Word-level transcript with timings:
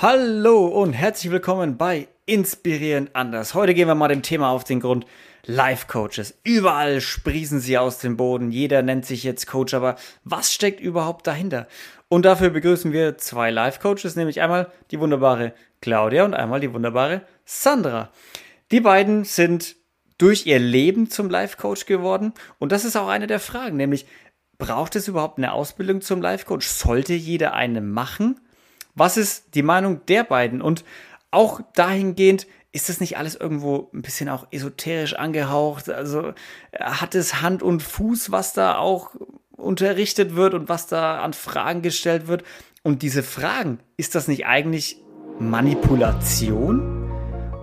Hallo 0.00 0.64
und 0.66 0.92
herzlich 0.92 1.32
willkommen 1.32 1.76
bei 1.76 2.06
Inspirierend 2.24 3.16
anders. 3.16 3.54
Heute 3.54 3.74
gehen 3.74 3.88
wir 3.88 3.96
mal 3.96 4.06
dem 4.06 4.22
Thema 4.22 4.50
auf 4.50 4.62
den 4.62 4.78
Grund. 4.78 5.06
Life 5.44 5.88
Coaches. 5.88 6.38
Überall 6.44 7.00
sprießen 7.00 7.58
sie 7.58 7.78
aus 7.78 7.98
dem 7.98 8.16
Boden. 8.16 8.52
Jeder 8.52 8.82
nennt 8.82 9.06
sich 9.06 9.24
jetzt 9.24 9.48
Coach, 9.48 9.74
aber 9.74 9.96
was 10.22 10.54
steckt 10.54 10.78
überhaupt 10.78 11.26
dahinter? 11.26 11.66
Und 12.06 12.24
dafür 12.26 12.50
begrüßen 12.50 12.92
wir 12.92 13.18
zwei 13.18 13.50
Life 13.50 13.80
Coaches, 13.80 14.14
nämlich 14.14 14.40
einmal 14.40 14.70
die 14.92 15.00
wunderbare 15.00 15.52
Claudia 15.80 16.24
und 16.24 16.34
einmal 16.34 16.60
die 16.60 16.72
wunderbare 16.72 17.22
Sandra. 17.44 18.12
Die 18.70 18.80
beiden 18.80 19.24
sind 19.24 19.74
durch 20.16 20.46
ihr 20.46 20.60
Leben 20.60 21.10
zum 21.10 21.28
Life 21.28 21.56
Coach 21.56 21.86
geworden 21.86 22.34
und 22.60 22.70
das 22.70 22.84
ist 22.84 22.94
auch 22.94 23.08
eine 23.08 23.26
der 23.26 23.40
Fragen, 23.40 23.76
nämlich 23.76 24.06
braucht 24.58 24.94
es 24.94 25.08
überhaupt 25.08 25.38
eine 25.38 25.52
Ausbildung 25.52 26.02
zum 26.02 26.22
Life 26.22 26.46
Coach? 26.46 26.68
Sollte 26.68 27.14
jeder 27.14 27.54
eine 27.54 27.80
machen? 27.80 28.38
Was 28.98 29.16
ist 29.16 29.54
die 29.54 29.62
Meinung 29.62 30.04
der 30.06 30.24
beiden? 30.24 30.60
Und 30.60 30.84
auch 31.30 31.60
dahingehend, 31.74 32.46
ist 32.72 32.88
das 32.88 33.00
nicht 33.00 33.16
alles 33.16 33.36
irgendwo 33.36 33.88
ein 33.94 34.02
bisschen 34.02 34.28
auch 34.28 34.46
esoterisch 34.50 35.14
angehaucht? 35.14 35.88
Also 35.88 36.32
hat 36.78 37.14
es 37.14 37.40
Hand 37.40 37.62
und 37.62 37.82
Fuß, 37.82 38.30
was 38.30 38.52
da 38.52 38.76
auch 38.76 39.10
unterrichtet 39.56 40.36
wird 40.36 40.54
und 40.54 40.68
was 40.68 40.86
da 40.86 41.20
an 41.20 41.32
Fragen 41.32 41.82
gestellt 41.82 42.26
wird? 42.26 42.42
Und 42.82 43.02
diese 43.02 43.22
Fragen, 43.22 43.78
ist 43.96 44.14
das 44.14 44.28
nicht 44.28 44.46
eigentlich 44.46 45.00
Manipulation? 45.38 46.98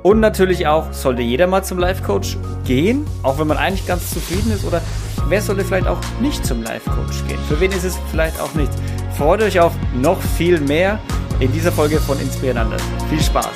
Und 0.04 0.20
natürlich 0.20 0.68
auch, 0.68 0.94
sollte 0.94 1.22
jeder 1.22 1.48
mal 1.48 1.63
zum 1.63 1.80
Life 1.80 2.04
Coach 2.04 2.38
gehen, 2.63 3.05
auch 3.24 3.40
wenn 3.40 3.48
man 3.48 3.58
eigentlich 3.58 3.88
ganz 3.88 4.12
zufrieden 4.12 4.52
ist? 4.52 4.63
Oder 4.63 4.82
wer 5.27 5.41
sollte 5.41 5.66
vielleicht 5.66 5.88
auch 5.88 5.99
nicht 6.22 6.46
zum 6.46 6.63
Life 6.63 6.90
Coach 6.90 7.27
gehen? 7.27 7.40
Für 7.48 7.60
wen 7.60 7.72
ist 7.72 7.84
es 7.84 7.98
vielleicht 8.12 8.40
auch 8.40 8.54
nicht? 8.54 8.72
Freut 9.18 9.41
euch 9.41 9.60
auf 9.60 9.74
noch 9.96 10.22
viel 10.22 10.60
mehr 10.60 10.99
in 11.40 11.52
dieser 11.52 11.72
Folge 11.72 12.00
von 12.00 12.20
Inspirierend. 12.20 12.82
Viel 13.10 13.22
Spaß! 13.22 13.48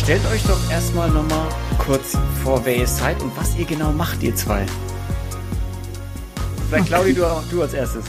Stellt 0.00 0.24
euch 0.32 0.42
doch 0.44 0.70
erstmal 0.70 1.10
nochmal 1.10 1.48
kurz 1.78 2.16
vor, 2.42 2.64
wer 2.64 2.76
ihr 2.76 2.86
seid 2.86 3.20
und 3.20 3.36
was 3.36 3.54
ihr 3.56 3.66
genau 3.66 3.92
macht, 3.92 4.22
ihr 4.22 4.34
zwei. 4.34 4.64
Vielleicht 6.68 6.86
Claudi, 6.86 7.12
du, 7.12 7.26
du 7.50 7.62
als 7.62 7.74
erstes. 7.74 8.04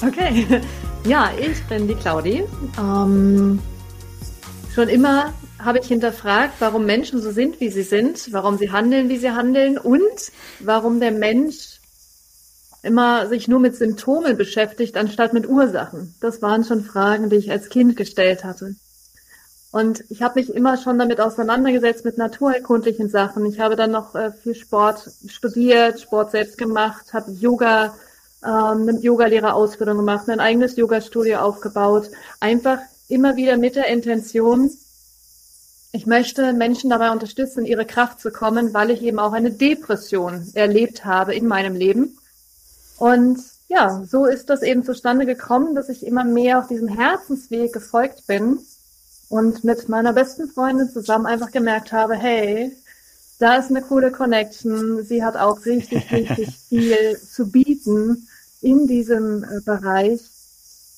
Okay, 0.00 0.46
ja, 1.04 1.30
ich 1.40 1.60
bin 1.64 1.88
die 1.88 1.94
Claudi. 1.96 2.44
Ähm, 2.78 3.58
schon 4.72 4.88
immer 4.88 5.32
habe 5.58 5.80
ich 5.80 5.88
hinterfragt, 5.88 6.54
warum 6.60 6.86
Menschen 6.86 7.20
so 7.20 7.32
sind, 7.32 7.60
wie 7.60 7.70
sie 7.70 7.82
sind, 7.82 8.32
warum 8.32 8.58
sie 8.58 8.70
handeln, 8.70 9.08
wie 9.08 9.16
sie 9.16 9.32
handeln 9.32 9.76
und 9.76 10.32
warum 10.60 11.00
der 11.00 11.10
Mensch 11.10 11.80
immer 12.82 13.26
sich 13.26 13.48
nur 13.48 13.58
mit 13.58 13.74
Symptomen 13.74 14.36
beschäftigt, 14.36 14.96
anstatt 14.96 15.32
mit 15.32 15.48
Ursachen. 15.48 16.14
Das 16.20 16.42
waren 16.42 16.64
schon 16.64 16.84
Fragen, 16.84 17.28
die 17.28 17.36
ich 17.36 17.50
als 17.50 17.68
Kind 17.68 17.96
gestellt 17.96 18.44
hatte. 18.44 18.76
Und 19.72 20.04
ich 20.10 20.22
habe 20.22 20.38
mich 20.38 20.54
immer 20.54 20.76
schon 20.76 20.98
damit 20.98 21.20
auseinandergesetzt 21.20 22.04
mit 22.04 22.16
naturerkundlichen 22.18 23.10
Sachen. 23.10 23.44
Ich 23.46 23.58
habe 23.58 23.74
dann 23.74 23.90
noch 23.90 24.14
äh, 24.14 24.30
viel 24.30 24.54
Sport 24.54 25.10
studiert, 25.26 26.00
Sport 26.00 26.30
selbst 26.30 26.56
gemacht, 26.56 27.12
habe 27.12 27.32
Yoga 27.32 27.94
ähm, 28.44 28.88
eine 28.88 28.98
Yogalehrerausbildung 29.00 29.96
gemacht, 29.96 30.28
ein 30.28 30.40
eigenes 30.40 30.76
Yoga-Studio 30.76 31.38
aufgebaut. 31.38 32.10
Einfach 32.40 32.78
immer 33.08 33.36
wieder 33.36 33.56
mit 33.56 33.76
der 33.76 33.86
Intention, 33.86 34.70
ich 35.92 36.06
möchte 36.06 36.52
Menschen 36.52 36.90
dabei 36.90 37.10
unterstützen, 37.10 37.60
in 37.60 37.66
ihre 37.66 37.86
Kraft 37.86 38.20
zu 38.20 38.30
kommen, 38.30 38.74
weil 38.74 38.90
ich 38.90 39.02
eben 39.02 39.18
auch 39.18 39.32
eine 39.32 39.50
Depression 39.50 40.46
erlebt 40.54 41.04
habe 41.04 41.34
in 41.34 41.46
meinem 41.46 41.74
Leben. 41.74 42.18
Und 42.98 43.38
ja, 43.68 44.02
so 44.04 44.26
ist 44.26 44.50
das 44.50 44.62
eben 44.62 44.84
zustande 44.84 45.24
gekommen, 45.24 45.74
dass 45.74 45.88
ich 45.88 46.06
immer 46.06 46.24
mehr 46.24 46.58
auf 46.58 46.68
diesem 46.68 46.88
Herzensweg 46.88 47.72
gefolgt 47.72 48.26
bin 48.26 48.58
und 49.28 49.64
mit 49.64 49.88
meiner 49.88 50.12
besten 50.12 50.48
Freundin 50.48 50.90
zusammen 50.90 51.26
einfach 51.26 51.50
gemerkt 51.50 51.92
habe, 51.92 52.14
hey, 52.16 52.76
da 53.38 53.56
ist 53.56 53.70
eine 53.70 53.82
coole 53.82 54.10
Connection. 54.10 55.04
Sie 55.04 55.24
hat 55.24 55.36
auch 55.36 55.64
richtig, 55.64 56.10
richtig 56.10 56.56
viel 56.68 57.18
zu 57.18 57.50
bieten 57.50 58.26
in 58.60 58.86
diesem 58.86 59.44
äh, 59.44 59.60
Bereich. 59.64 60.20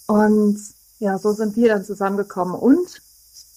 Und 0.07 0.59
ja, 0.99 1.19
so 1.19 1.33
sind 1.33 1.57
wir 1.57 1.69
dann 1.69 1.85
zusammengekommen 1.85 2.55
und 2.55 3.03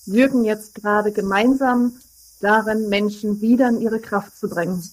wirken 0.05 0.45
jetzt 0.45 0.75
gerade 0.75 1.11
gemeinsam 1.11 1.93
darin, 2.41 2.89
Menschen 2.89 3.41
wieder 3.41 3.69
in 3.69 3.81
ihre 3.81 3.99
Kraft 3.99 4.37
zu 4.37 4.49
bringen. 4.49 4.83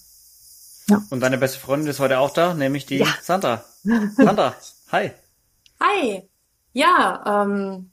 Ja. 0.89 1.03
Und 1.11 1.21
deine 1.21 1.39
beste 1.39 1.59
Freundin 1.59 1.89
ist 1.89 2.01
heute 2.01 2.19
auch 2.19 2.31
da, 2.31 2.55
nämlich 2.55 2.87
die 2.87 2.99
ja. 2.99 3.07
Sandra. 3.23 3.65
Sandra, 4.17 4.55
hi. 4.91 5.11
Hi. 5.81 6.29
Ja, 6.73 7.45
ähm, 7.45 7.91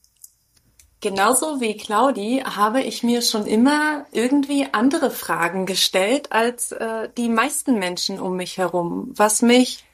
Genauso 0.99 1.61
wie 1.61 1.77
Claudi 1.77 2.43
habe 2.43 2.81
ich 2.81 3.03
mir 3.03 3.21
schon 3.21 3.45
immer 3.45 4.07
irgendwie 4.11 4.67
andere 4.71 5.11
Fragen 5.11 5.67
gestellt 5.67 6.31
als 6.31 6.71
äh, 6.71 7.09
die 7.15 7.29
meisten 7.29 7.77
Menschen 7.77 8.19
um 8.19 8.35
mich 8.35 8.57
herum, 8.57 9.13
was 9.15 9.43
mich 9.43 9.85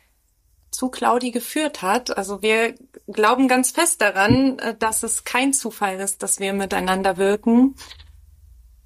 zu 0.73 0.89
Claudi 0.89 1.31
geführt 1.31 1.81
hat. 1.81 2.17
Also 2.17 2.41
wir 2.41 2.75
glauben 3.07 3.47
ganz 3.47 3.71
fest 3.71 4.01
daran, 4.01 4.59
äh, 4.59 4.75
dass 4.77 5.03
es 5.03 5.23
kein 5.23 5.53
Zufall 5.53 5.99
ist, 5.99 6.23
dass 6.23 6.39
wir 6.39 6.53
miteinander 6.53 7.17
wirken. 7.17 7.75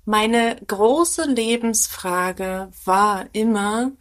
Meine 0.06 0.56
große 0.68 1.26
Lebensfrage 1.26 2.70
war 2.86 3.26
immer, 3.34 3.92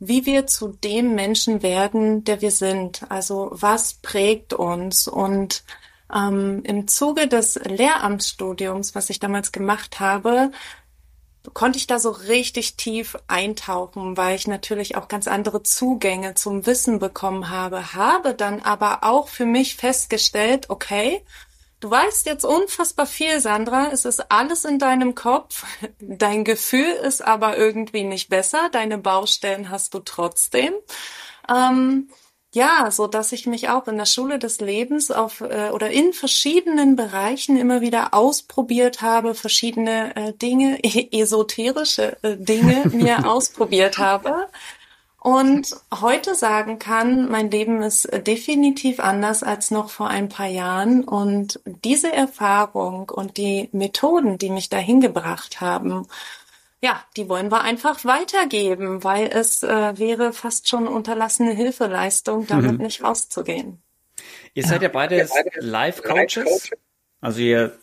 wie 0.00 0.26
wir 0.26 0.46
zu 0.46 0.68
dem 0.68 1.14
Menschen 1.14 1.62
werden, 1.62 2.24
der 2.24 2.40
wir 2.40 2.50
sind. 2.50 3.02
Also 3.08 3.50
was 3.52 3.94
prägt 3.94 4.52
uns 4.52 5.06
und 5.06 5.64
ähm, 6.14 6.62
Im 6.64 6.86
Zuge 6.86 7.28
des 7.28 7.56
Lehramtsstudiums, 7.56 8.94
was 8.94 9.10
ich 9.10 9.18
damals 9.20 9.52
gemacht 9.52 10.00
habe, 10.00 10.52
konnte 11.52 11.78
ich 11.78 11.86
da 11.86 11.98
so 11.98 12.10
richtig 12.10 12.76
tief 12.76 13.16
eintauchen, 13.28 14.16
weil 14.16 14.36
ich 14.36 14.46
natürlich 14.46 14.96
auch 14.96 15.08
ganz 15.08 15.28
andere 15.28 15.62
Zugänge 15.62 16.34
zum 16.34 16.64
Wissen 16.66 16.98
bekommen 16.98 17.50
habe, 17.50 17.92
habe 17.94 18.34
dann 18.34 18.60
aber 18.60 19.00
auch 19.02 19.28
für 19.28 19.44
mich 19.44 19.76
festgestellt, 19.76 20.70
okay, 20.70 21.22
du 21.80 21.90
weißt 21.90 22.24
jetzt 22.24 22.46
unfassbar 22.46 23.06
viel, 23.06 23.40
Sandra, 23.40 23.90
es 23.92 24.06
ist 24.06 24.30
alles 24.30 24.64
in 24.64 24.78
deinem 24.78 25.14
Kopf, 25.14 25.64
dein 25.98 26.44
Gefühl 26.44 26.90
ist 26.90 27.22
aber 27.22 27.58
irgendwie 27.58 28.04
nicht 28.04 28.30
besser, 28.30 28.70
deine 28.72 28.96
Baustellen 28.96 29.68
hast 29.68 29.92
du 29.92 29.98
trotzdem. 29.98 30.72
Ähm, 31.48 32.08
ja, 32.54 32.90
so 32.90 33.06
dass 33.08 33.32
ich 33.32 33.46
mich 33.46 33.68
auch 33.68 33.88
in 33.88 33.96
der 33.96 34.06
Schule 34.06 34.38
des 34.38 34.60
Lebens 34.60 35.10
auf 35.10 35.40
äh, 35.40 35.70
oder 35.70 35.90
in 35.90 36.12
verschiedenen 36.12 36.94
Bereichen 36.94 37.56
immer 37.56 37.80
wieder 37.80 38.14
ausprobiert 38.14 39.02
habe, 39.02 39.34
verschiedene 39.34 40.14
äh, 40.16 40.32
Dinge, 40.32 40.78
esoterische 41.12 42.16
äh, 42.22 42.36
Dinge 42.36 42.84
mir 42.92 43.28
ausprobiert 43.30 43.98
habe. 43.98 44.48
Und 45.18 45.74
heute 46.02 46.34
sagen 46.34 46.78
kann, 46.78 47.30
mein 47.30 47.50
Leben 47.50 47.82
ist 47.82 48.08
definitiv 48.26 49.00
anders 49.00 49.42
als 49.42 49.70
noch 49.70 49.88
vor 49.88 50.08
ein 50.08 50.28
paar 50.28 50.48
Jahren. 50.48 51.02
Und 51.02 51.60
diese 51.64 52.12
Erfahrung 52.12 53.08
und 53.08 53.38
die 53.38 53.70
Methoden, 53.72 54.36
die 54.36 54.50
mich 54.50 54.68
dahin 54.68 55.00
gebracht 55.00 55.62
haben, 55.62 56.06
ja, 56.84 57.02
die 57.16 57.30
wollen 57.30 57.50
wir 57.50 57.62
einfach 57.62 58.04
weitergeben, 58.04 59.02
weil 59.04 59.28
es 59.28 59.62
äh, 59.62 59.98
wäre 59.98 60.34
fast 60.34 60.68
schon 60.68 60.86
unterlassene 60.86 61.54
Hilfeleistung, 61.54 62.46
damit 62.46 62.72
mhm. 62.72 62.82
nicht 62.82 63.02
rauszugehen. 63.02 63.78
Ihr 64.52 64.66
seid 64.66 64.82
ja 64.82 64.90
beide 64.90 65.26
Life-Coaches. 65.60 66.70
Also 67.22 67.40
ihr 67.40 67.78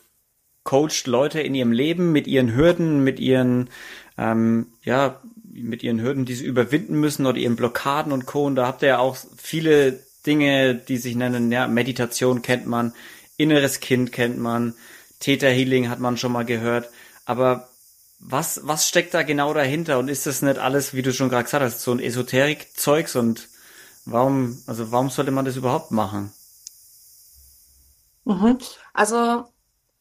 coacht 0.64 1.08
Leute 1.08 1.42
in 1.42 1.56
ihrem 1.56 1.72
Leben 1.72 2.12
mit 2.12 2.28
ihren 2.28 2.56
Hürden, 2.56 3.04
mit 3.04 3.20
ihren, 3.20 3.72
ähm, 4.20 4.68
ja, 4.84 5.20
mit 5.52 5.82
ihren 5.82 6.00
Hürden, 6.00 6.26
die 6.26 6.36
sie 6.36 6.46
überwinden 6.46 7.00
müssen 7.00 7.26
oder 7.26 7.40
ihren 7.40 7.56
Blockaden 7.56 8.12
und 8.12 8.28
Co. 8.28 8.46
Und 8.46 8.56
da 8.56 8.68
habt 8.68 8.84
ihr 8.84 8.90
ja 8.90 9.00
auch 9.00 9.18
viele 9.36 10.00
Dinge, 10.28 10.76
die 10.76 10.98
sich 10.98 11.16
nennen, 11.16 11.52
ja, 11.52 11.68
Meditation 11.68 12.44
kennt 12.44 12.68
man, 12.68 12.94
inneres 13.36 13.80
Kind 13.80 14.12
kennt 14.12 14.38
man, 14.38 14.76
Theta 15.20 15.48
Healing 15.48 15.90
hat 15.90 16.00
man 16.00 16.18
schon 16.18 16.32
mal 16.32 16.46
gehört. 16.46 16.92
Aber 17.26 17.71
was, 18.22 18.62
was 18.64 18.88
steckt 18.88 19.14
da 19.14 19.24
genau 19.24 19.54
dahinter? 19.54 20.00
Und 20.00 20.08
ist 20.08 20.28
das 20.28 20.42
nicht 20.42 20.60
alles, 20.60 20.94
wie 20.94 21.02
du 21.02 21.12
schon 21.12 21.30
gerade 21.30 21.46
gesagt 21.46 21.64
hast, 21.64 21.82
so 21.82 21.92
ein 21.92 22.00
Esoterik-Zeugs? 22.00 23.16
Und 23.16 23.50
warum, 24.06 24.62
also 24.68 24.92
warum 24.92 25.10
sollte 25.10 25.32
man 25.32 25.46
das 25.46 25.56
überhaupt 25.58 25.92
machen? 25.92 26.32
Mhm. 28.26 28.60
Also, 28.94 29.46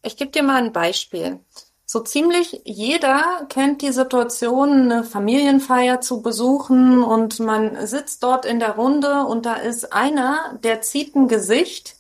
ich 0.03 0.17
gebe 0.17 0.31
dir 0.31 0.43
mal 0.43 0.63
ein 0.63 0.73
Beispiel. 0.73 1.41
So 1.87 2.01
ziemlich 2.01 2.61
jeder 2.65 3.47
kennt 3.49 3.83
die 3.83 3.91
Situation, 3.91 4.93
eine 4.93 5.03
Familienfeier 5.03 6.01
zu 6.01 6.23
besuchen 6.23 7.03
und 7.03 7.41
man 7.41 7.85
sitzt 7.87 8.23
dort 8.23 8.47
in 8.47 8.61
der 8.61 8.77
Runde 8.77 9.25
und 9.25 9.45
da 9.45 9.55
ist 9.55 9.93
einer, 9.93 10.57
der 10.63 10.83
zieht 10.83 11.17
ein 11.17 11.27
Gesicht, 11.27 11.97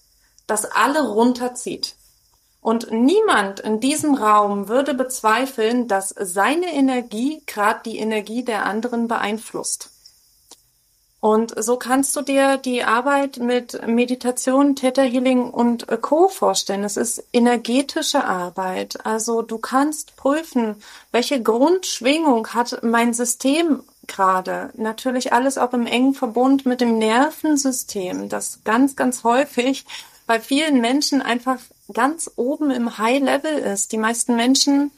das 0.47 0.65
alle 0.65 1.09
runterzieht. 1.09 1.97
Und 2.61 2.93
niemand 2.93 3.61
in 3.61 3.81
diesem 3.81 4.15
Raum 4.15 4.69
würde 4.69 4.95
bezweifeln, 4.95 5.89
dass 5.89 6.15
seine 6.19 6.73
Energie 6.75 7.43
gerade 7.47 7.81
die 7.85 7.99
Energie 7.99 8.45
der 8.45 8.67
anderen 8.67 9.09
beeinflusst. 9.09 9.91
Und 11.21 11.53
so 11.63 11.77
kannst 11.77 12.17
du 12.17 12.23
dir 12.23 12.57
die 12.57 12.83
Arbeit 12.83 13.37
mit 13.37 13.87
Meditation, 13.87 14.75
Theta 14.75 15.03
Healing 15.03 15.51
und 15.51 15.87
Co. 16.01 16.29
vorstellen. 16.29 16.83
Es 16.83 16.97
ist 16.97 17.23
energetische 17.35 18.25
Arbeit. 18.25 19.05
Also 19.05 19.43
du 19.43 19.59
kannst 19.59 20.17
prüfen, 20.17 20.77
welche 21.13 21.43
Grundschwingung 21.43 22.49
hat 22.49 22.83
mein 22.83 23.13
System 23.13 23.83
gerade. 24.07 24.71
Natürlich 24.75 25.35
alles 25.35 25.59
auch 25.59 25.75
im 25.75 25.87
engen 25.87 26.15
Verbund 26.15 26.65
mit 26.65 26.81
dem 26.81 26.97
Nervensystem, 26.97 28.31
das 28.31 28.61
ganz, 28.65 28.97
ganz 28.97 29.23
häufig 29.23 29.85
bei 30.27 30.41
vielen 30.41 30.81
Menschen 30.81 31.21
einfach 31.21 31.59
ganz 31.93 32.31
oben 32.37 32.71
im 32.71 32.99
High 32.99 33.21
Level 33.23 33.53
ist. 33.53 33.93
Die 33.93 33.99
meisten 33.99 34.37
Menschen 34.37 34.91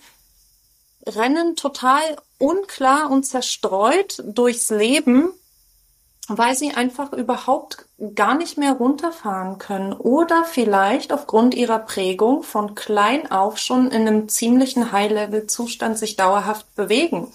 rennen 1.06 1.56
total 1.56 2.02
unklar 2.38 3.10
und 3.10 3.24
zerstreut 3.24 4.22
durchs 4.26 4.70
Leben 4.70 5.32
weil 6.28 6.54
sie 6.54 6.72
einfach 6.72 7.12
überhaupt 7.12 7.86
gar 8.14 8.36
nicht 8.36 8.56
mehr 8.56 8.72
runterfahren 8.72 9.58
können 9.58 9.92
oder 9.92 10.44
vielleicht 10.44 11.12
aufgrund 11.12 11.54
ihrer 11.54 11.80
Prägung 11.80 12.42
von 12.42 12.74
klein 12.74 13.30
auf 13.30 13.58
schon 13.58 13.90
in 13.90 14.06
einem 14.06 14.28
ziemlichen 14.28 14.92
High-Level-Zustand 14.92 15.98
sich 15.98 16.16
dauerhaft 16.16 16.74
bewegen. 16.74 17.32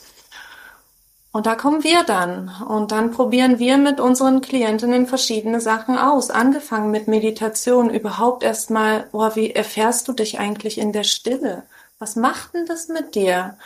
Und 1.31 1.45
da 1.45 1.56
kommen 1.56 1.83
wir 1.83 2.03
dann. 2.03 2.51
Und 2.68 2.91
dann 2.91 3.12
probieren 3.12 3.59
wir 3.59 3.77
mit 3.77 4.00
unseren 4.00 4.41
Klientinnen 4.41 5.07
verschiedene 5.07 5.62
Sachen 5.62 5.97
aus. 5.97 6.31
Angefangen 6.31 6.89
mit 6.89 7.07
Meditation. 7.07 7.89
Überhaupt 7.89 8.44
erstmal, 8.44 9.07
oh, 9.12 9.29
wie 9.35 9.51
erfährst 9.51 10.07
du 10.07 10.13
dich 10.13 10.39
eigentlich 10.39 10.77
in 10.77 10.94
der 10.94 11.03
Stille? 11.03 11.63
Was 12.00 12.15
macht 12.15 12.53
denn 12.53 12.65
das 12.65 12.88
mit 12.88 13.15
dir? 13.15 13.57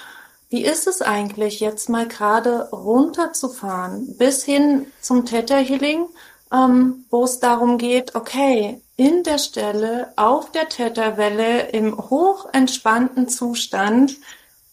Wie 0.49 0.65
ist 0.65 0.85
es 0.85 1.01
eigentlich, 1.01 1.61
jetzt 1.61 1.87
mal 1.87 2.07
gerade 2.07 2.69
runterzufahren, 2.71 4.17
bis 4.17 4.43
hin 4.43 4.87
zum 4.99 5.25
Theta 5.25 5.55
Healing, 5.55 6.07
ähm, 6.51 7.05
wo 7.09 7.23
es 7.23 7.39
darum 7.39 7.77
geht, 7.77 8.15
okay, 8.15 8.81
in 8.97 9.23
der 9.23 9.37
Stelle, 9.37 10.11
auf 10.17 10.51
der 10.51 10.67
Theta-Welle, 10.67 11.69
im 11.69 11.97
hochentspannten 11.97 13.29
Zustand, 13.29 14.17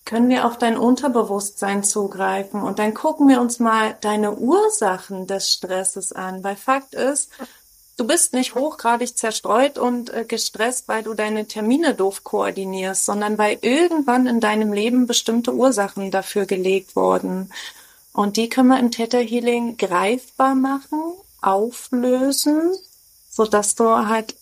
können 0.09 0.31
wir 0.31 0.47
auf 0.47 0.57
dein 0.57 0.79
Unterbewusstsein 0.79 1.85
zugreifen 1.85 2.63
und 2.63 2.79
dann 2.79 2.95
gucken 2.95 3.29
wir 3.29 3.43
uns 3.43 3.59
mal 3.59 3.95
deine 4.01 4.33
Ursachen 4.33 5.27
des 5.27 5.53
Stresses 5.53 6.13
an, 6.13 6.43
weil 6.43 6.57
Fakt 6.57 6.95
ist, 6.95 7.29
du 7.99 8.07
bist 8.07 8.33
nicht 8.33 8.55
hochgradig 8.55 9.19
zerstreut 9.19 9.77
und 9.77 10.09
äh, 10.09 10.25
gestresst, 10.27 10.89
weil 10.89 11.03
du 11.03 11.13
deine 11.13 11.47
Termine 11.47 11.95
doof 11.95 12.25
koordinierst, 12.25 13.05
sondern 13.05 13.37
weil 13.37 13.59
irgendwann 13.61 14.27
in 14.27 14.41
deinem 14.41 14.73
Leben 14.73 15.07
bestimmte 15.07 15.53
Ursachen 15.53 16.11
dafür 16.11 16.47
gelegt 16.47 16.97
wurden. 16.97 17.51
Und 18.15 18.39
die 18.39 18.49
können 18.49 18.69
wir 18.69 18.81
im 18.81 18.91
Theta 18.91 19.19
Healing 19.19 19.77
greifbar 19.77 20.55
machen, 20.55 21.03
auflösen, 21.43 22.73
so 23.29 23.45
dass 23.45 23.75
du 23.75 23.85
halt 24.09 24.35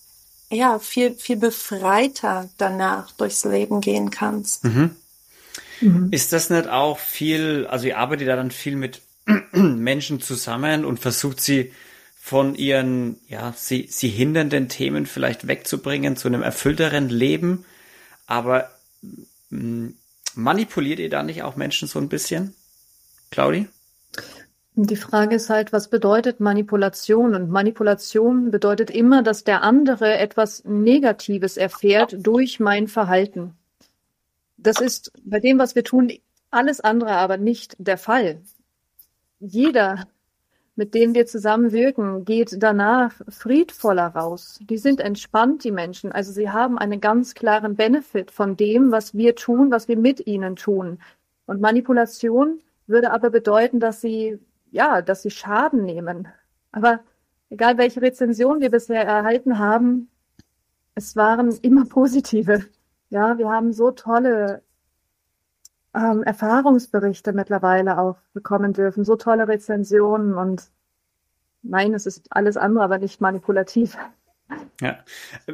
ja 0.49 0.79
viel 0.79 1.15
viel 1.15 1.37
befreiter 1.37 2.49
danach 2.57 3.11
durchs 3.11 3.45
Leben 3.45 3.81
gehen 3.81 4.11
kannst. 4.11 4.63
Mhm. 4.63 4.95
Mhm. 5.81 6.09
Ist 6.11 6.33
das 6.33 6.51
nicht 6.51 6.69
auch 6.69 6.99
viel, 6.99 7.67
also 7.69 7.87
ihr 7.87 7.99
arbeitet 7.99 8.29
da 8.29 8.37
dann 8.37 8.51
viel 8.51 8.77
mit 8.77 9.03
Menschen 9.53 10.21
zusammen 10.21 10.85
und 10.85 11.01
versucht 11.01 11.41
sie 11.41 11.73
von 12.27 12.55
ihren, 12.55 13.21
ja, 13.29 13.55
sie, 13.57 13.87
sie 13.89 14.09
hindernden 14.09 14.69
Themen 14.69 15.07
vielleicht 15.07 15.47
wegzubringen 15.47 16.17
zu 16.17 16.29
einem 16.29 16.43
erfüllteren 16.43 17.09
Leben. 17.09 17.65
Aber 18.27 18.69
mh, 19.51 19.93
manipuliert 20.35 20.99
ihr 20.99 21.11
da 21.11 21.23
nicht 21.23 21.43
auch 21.43 21.57
Menschen 21.57 21.87
so 21.87 21.99
ein 21.99 22.09
bisschen? 22.09 22.55
Claudi? 23.31 23.69
Die 24.75 24.97
Frage 24.97 25.37
ist 25.37 25.49
halt, 25.49 25.73
was 25.73 25.89
bedeutet 25.89 26.39
Manipulation? 26.39 27.35
Und 27.35 27.49
Manipulation 27.49 28.51
bedeutet 28.51 28.91
immer, 28.91 29.23
dass 29.23 29.43
der 29.43 29.63
andere 29.63 30.19
etwas 30.19 30.65
Negatives 30.65 31.57
erfährt 31.57 32.15
durch 32.19 32.61
mein 32.61 32.87
Verhalten. 32.87 33.55
Das 34.67 34.81
ist 34.81 35.13
bei 35.25 35.39
dem, 35.39 35.59
was 35.59 35.75
wir 35.75 35.85
tun, 35.85 36.13
alles 36.51 36.81
andere 36.81 37.13
aber 37.13 37.37
nicht 37.37 37.77
der 37.79 37.99
Fall. 37.99 38.43
Jeder 39.39 40.07
mit 40.77 40.95
denen 40.95 41.15
wir 41.15 41.27
zusammenwirken, 41.27 42.25
geht 42.27 42.63
danach 42.63 43.13
friedvoller 43.29 44.09
raus. 44.09 44.61
Die 44.63 44.77
sind 44.77 45.01
entspannt, 45.01 45.65
die 45.65 45.73
Menschen. 45.73 46.13
Also 46.13 46.33
sie 46.33 46.51
haben 46.51 46.79
einen 46.79 47.01
ganz 47.01 47.35
klaren 47.35 47.77
Benefit 47.77 48.31
von 48.31 48.57
dem, 48.57 48.93
was 48.93 49.15
wir 49.15 49.35
tun, 49.35 49.71
was 49.71 49.89
wir 49.89 49.97
mit 49.97 50.27
ihnen 50.27 50.55
tun. 50.55 50.99
Und 51.47 51.63
Manipulation 51.63 52.61
würde 52.87 53.11
aber 53.11 53.31
bedeuten, 53.31 53.81
dass 53.81 54.03
sie, 54.03 54.39
ja, 54.71 55.01
dass 55.01 55.23
sie 55.23 55.31
Schaden 55.31 55.83
nehmen. 55.85 56.29
Aber 56.73 57.01
egal 57.49 57.79
welche 57.79 58.03
Rezension 58.03 58.61
wir 58.61 58.71
bisher 58.71 59.03
erhalten 59.03 59.59
haben, 59.59 60.11
es 60.95 61.17
waren 61.17 61.53
immer 61.63 61.87
positive. 61.87 62.67
Ja, 63.11 63.39
wir 63.39 63.49
haben 63.49 63.73
so 63.73 63.91
tolle 63.91 64.63
ähm, 65.95 66.23
Erfahrungsberichte 66.23 67.33
mittlerweile 67.33 67.99
auch 67.99 68.17
bekommen 68.33 68.73
dürfen, 68.73 69.05
so 69.05 69.17
tolle 69.17 69.49
Rezensionen 69.49 70.35
und 70.35 70.71
nein, 71.63 71.95
es 71.95 72.07
ist 72.07 72.27
alles 72.31 72.57
andere, 72.57 72.85
aber 72.85 72.99
nicht 72.99 73.21
manipulativ. 73.21 73.97
Ja, 74.81 74.99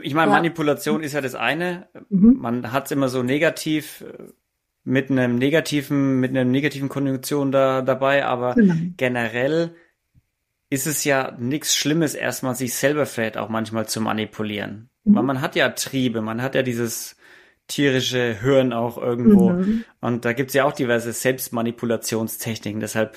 ich 0.02 0.14
meine, 0.14 0.30
ja. 0.30 0.36
Manipulation 0.36 1.02
ist 1.02 1.12
ja 1.12 1.20
das 1.20 1.34
eine. 1.34 1.86
Mhm. 2.08 2.38
Man 2.40 2.72
hat 2.72 2.86
es 2.86 2.90
immer 2.90 3.08
so 3.08 3.22
negativ 3.22 4.02
äh, 4.02 4.32
mit 4.84 5.10
einem 5.10 5.36
negativen, 5.36 6.18
mit 6.20 6.30
einer 6.30 6.44
negativen 6.44 6.88
Konjunktion 6.88 7.52
da 7.52 7.82
dabei, 7.82 8.24
aber 8.26 8.54
genau. 8.54 8.74
generell 8.96 9.74
ist 10.70 10.86
es 10.86 11.04
ja 11.04 11.36
nichts 11.38 11.76
Schlimmes, 11.76 12.14
erstmal 12.14 12.54
sich 12.54 12.74
selber 12.74 13.06
vielleicht 13.06 13.36
auch 13.36 13.48
manchmal 13.48 13.86
zu 13.86 14.00
manipulieren. 14.00 14.90
Mhm. 15.04 15.14
Weil 15.14 15.22
man 15.22 15.40
hat 15.40 15.54
ja 15.54 15.68
Triebe, 15.68 16.20
man 16.20 16.42
hat 16.42 16.54
ja 16.54 16.62
dieses 16.62 17.16
tierische 17.68 18.34
Hirn 18.40 18.72
auch 18.72 18.98
irgendwo. 18.98 19.50
Mhm. 19.50 19.84
Und 20.00 20.24
da 20.24 20.32
gibt's 20.32 20.54
ja 20.54 20.64
auch 20.64 20.72
diverse 20.72 21.12
Selbstmanipulationstechniken. 21.12 22.80
Deshalb, 22.80 23.16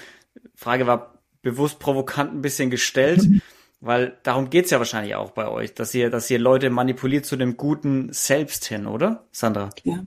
Frage 0.55 0.87
war 0.87 1.19
bewusst 1.41 1.79
provokant 1.79 2.33
ein 2.33 2.41
bisschen 2.41 2.69
gestellt, 2.69 3.23
mhm. 3.23 3.41
weil 3.81 4.17
darum 4.23 4.49
geht's 4.49 4.71
ja 4.71 4.79
wahrscheinlich 4.79 5.15
auch 5.15 5.31
bei 5.31 5.47
euch, 5.47 5.73
dass 5.73 5.93
ihr, 5.93 6.09
dass 6.09 6.29
ihr 6.29 6.39
Leute 6.39 6.69
manipuliert 6.69 7.25
zu 7.25 7.35
dem 7.35 7.57
guten 7.57 8.11
Selbst 8.13 8.65
hin, 8.65 8.87
oder, 8.87 9.25
Sandra? 9.31 9.69
Ja. 9.83 9.99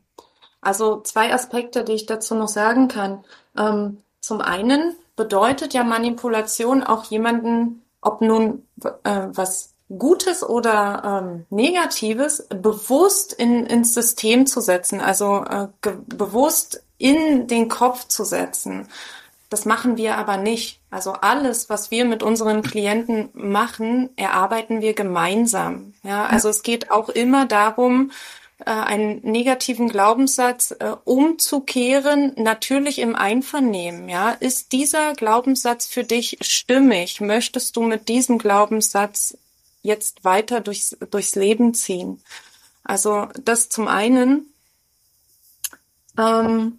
Also 0.60 1.00
zwei 1.02 1.32
Aspekte, 1.32 1.84
die 1.84 1.92
ich 1.92 2.06
dazu 2.06 2.34
noch 2.34 2.48
sagen 2.48 2.88
kann. 2.88 3.24
Ähm, 3.56 3.98
zum 4.20 4.40
einen 4.40 4.96
bedeutet 5.16 5.74
ja 5.74 5.84
Manipulation 5.84 6.82
auch 6.82 7.04
jemanden, 7.04 7.82
ob 8.00 8.20
nun 8.20 8.64
äh, 9.04 9.28
was 9.28 9.74
Gutes 9.96 10.42
oder 10.42 11.22
ähm, 11.22 11.46
Negatives 11.50 12.46
bewusst 12.48 13.32
in, 13.32 13.64
ins 13.66 13.94
System 13.94 14.46
zu 14.46 14.60
setzen, 14.60 15.00
also 15.00 15.44
äh, 15.44 15.68
bewusst 16.06 16.82
in 16.98 17.46
den 17.46 17.68
Kopf 17.68 18.06
zu 18.06 18.24
setzen. 18.24 18.88
Das 19.50 19.64
machen 19.64 19.96
wir 19.96 20.16
aber 20.16 20.36
nicht. 20.36 20.80
Also 20.90 21.12
alles, 21.12 21.70
was 21.70 21.90
wir 21.90 22.04
mit 22.04 22.22
unseren 22.22 22.62
Klienten 22.62 23.30
machen, 23.32 24.10
erarbeiten 24.16 24.82
wir 24.82 24.92
gemeinsam. 24.92 25.94
Ja, 26.02 26.26
also 26.26 26.50
es 26.50 26.62
geht 26.62 26.90
auch 26.90 27.08
immer 27.08 27.46
darum, 27.46 28.10
äh, 28.58 28.70
einen 28.70 29.20
negativen 29.22 29.88
Glaubenssatz 29.88 30.72
äh, 30.72 30.92
umzukehren, 31.04 32.32
natürlich 32.36 32.98
im 32.98 33.16
Einvernehmen. 33.16 34.10
Ja, 34.10 34.32
ist 34.32 34.72
dieser 34.72 35.14
Glaubenssatz 35.14 35.86
für 35.86 36.04
dich 36.04 36.36
stimmig? 36.42 37.22
Möchtest 37.22 37.76
du 37.76 37.82
mit 37.82 38.08
diesem 38.08 38.36
Glaubenssatz 38.36 39.38
jetzt 39.82 40.24
weiter 40.24 40.60
durchs, 40.60 40.96
durchs 41.10 41.34
Leben 41.34 41.74
ziehen. 41.74 42.22
Also 42.84 43.28
das 43.44 43.68
zum 43.68 43.86
einen. 43.88 44.46
Ähm, 46.18 46.78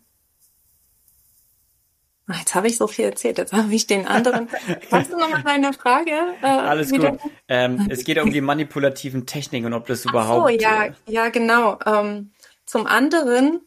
ah, 2.28 2.36
Jetzt 2.40 2.56
habe 2.56 2.68
ich 2.68 2.78
so 2.78 2.88
viel 2.88 3.06
erzählt, 3.06 3.38
jetzt 3.38 3.54
habe 3.54 3.74
ich 3.74 3.88
den 3.88 4.08
anderen. 4.08 4.50
Hast 4.92 5.12
du 5.12 5.18
nochmal 5.18 5.44
deine 5.44 5.72
Frage? 5.74 6.12
Äh, 6.42 6.48
Alles 6.48 6.92
wieder? 6.92 7.12
gut. 7.12 7.32
Ähm, 7.48 7.88
es 7.90 8.04
geht 8.04 8.20
um 8.20 8.32
die 8.32 8.42
manipulativen 8.42 9.26
Techniken 9.26 9.68
und 9.68 9.74
ob 9.74 9.86
das 9.88 10.06
überhaupt. 10.06 10.48
Ach 10.48 10.52
so, 10.52 10.60
ja, 10.60 10.90
ja, 11.08 11.30
genau. 11.30 11.80
Ähm, 11.86 12.32
zum 12.66 12.86
anderen, 12.86 13.62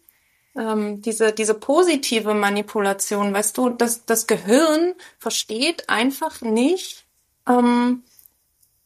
ähm, 0.57 1.01
diese, 1.01 1.33
diese 1.33 1.55
positive 1.55 2.35
Manipulation, 2.35 3.33
weißt 3.33 3.57
du, 3.57 3.71
das, 3.71 4.05
das 4.05 4.27
Gehirn 4.27 4.95
versteht 5.19 5.89
einfach 5.89 6.41
nicht, 6.41 7.07
ähm, 7.49 8.03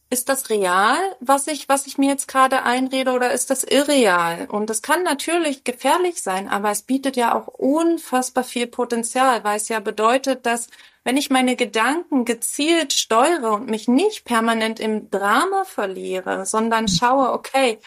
ist 0.09 0.29
das 0.29 0.49
real, 0.49 0.97
was 1.19 1.47
ich, 1.47 1.67
was 1.67 1.85
ich 1.85 1.97
mir 1.97 2.09
jetzt 2.09 2.27
gerade 2.27 2.63
einrede, 2.63 3.11
oder 3.11 3.31
ist 3.31 3.49
das 3.49 3.63
irreal? 3.63 4.47
Und 4.49 4.69
es 4.69 4.81
kann 4.81 5.03
natürlich 5.03 5.63
gefährlich 5.63 6.21
sein, 6.21 6.47
aber 6.47 6.71
es 6.71 6.81
bietet 6.81 7.17
ja 7.17 7.35
auch 7.35 7.47
unfassbar 7.47 8.43
viel 8.43 8.67
Potenzial, 8.67 9.43
weil 9.43 9.57
es 9.57 9.67
ja 9.67 9.79
bedeutet, 9.79 10.45
dass 10.45 10.69
wenn 11.03 11.17
ich 11.17 11.29
meine 11.29 11.55
Gedanken 11.55 12.25
gezielt 12.25 12.93
steuere 12.93 13.53
und 13.53 13.69
mich 13.69 13.87
nicht 13.87 14.25
permanent 14.25 14.79
im 14.79 15.09
Drama 15.09 15.63
verliere, 15.65 16.45
sondern 16.45 16.87
schaue, 16.87 17.31
okay, 17.31 17.79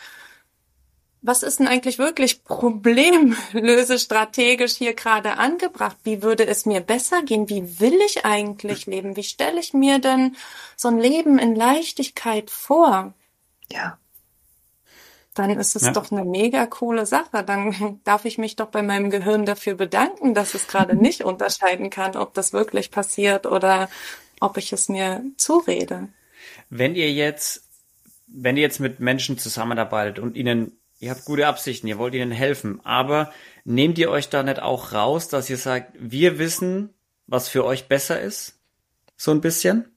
was 1.22 1.42
ist 1.42 1.60
denn 1.60 1.68
eigentlich 1.68 1.98
wirklich 1.98 2.44
problemlösestrategisch 2.44 4.74
hier 4.76 4.94
gerade 4.94 5.36
angebracht? 5.38 5.96
Wie 6.02 6.22
würde 6.22 6.46
es 6.46 6.66
mir 6.66 6.80
besser 6.80 7.22
gehen? 7.22 7.48
Wie 7.48 7.80
will 7.80 7.98
ich 8.06 8.24
eigentlich 8.24 8.86
leben? 8.86 9.16
Wie 9.16 9.22
stelle 9.22 9.60
ich 9.60 9.74
mir 9.74 9.98
denn 9.98 10.36
so 10.76 10.88
ein 10.88 10.98
Leben 10.98 11.38
in 11.38 11.54
Leichtigkeit 11.54 12.50
vor? 12.50 13.12
Ja. 13.70 13.98
Dann 15.34 15.50
ist 15.58 15.76
es 15.76 15.82
Ja. 15.82 15.92
doch 15.92 16.10
eine 16.10 16.24
mega 16.24 16.66
coole 16.66 17.06
Sache. 17.06 17.44
Dann 17.44 18.00
darf 18.04 18.24
ich 18.24 18.38
mich 18.38 18.56
doch 18.56 18.68
bei 18.68 18.82
meinem 18.82 19.10
Gehirn 19.10 19.46
dafür 19.46 19.74
bedanken, 19.74 20.34
dass 20.34 20.54
es 20.54 20.66
gerade 20.66 20.96
nicht 20.96 21.22
unterscheiden 21.22 21.90
kann, 21.90 22.16
ob 22.16 22.34
das 22.34 22.52
wirklich 22.52 22.90
passiert 22.90 23.46
oder 23.46 23.88
ob 24.40 24.56
ich 24.56 24.72
es 24.72 24.88
mir 24.88 25.22
zurede. 25.36 26.08
Wenn 26.68 26.94
ihr 26.94 27.12
jetzt, 27.12 27.62
wenn 28.26 28.56
ihr 28.56 28.62
jetzt 28.62 28.80
mit 28.80 29.00
Menschen 29.00 29.38
zusammenarbeitet 29.38 30.18
und 30.18 30.36
ihnen, 30.36 30.79
ihr 31.00 31.10
habt 31.10 31.24
gute 31.24 31.46
Absichten, 31.46 31.88
ihr 31.88 31.98
wollt 31.98 32.14
ihnen 32.14 32.30
helfen, 32.30 32.80
aber 32.84 33.32
nehmt 33.64 33.98
ihr 33.98 34.10
euch 34.10 34.28
da 34.28 34.42
nicht 34.42 34.60
auch 34.60 34.92
raus, 34.92 35.28
dass 35.28 35.50
ihr 35.50 35.56
sagt, 35.56 35.92
wir 35.98 36.38
wissen, 36.38 36.94
was 37.26 37.48
für 37.48 37.64
euch 37.64 37.88
besser 37.88 38.20
ist? 38.20 38.58
So 39.16 39.32
ein 39.32 39.40
bisschen? 39.40 39.90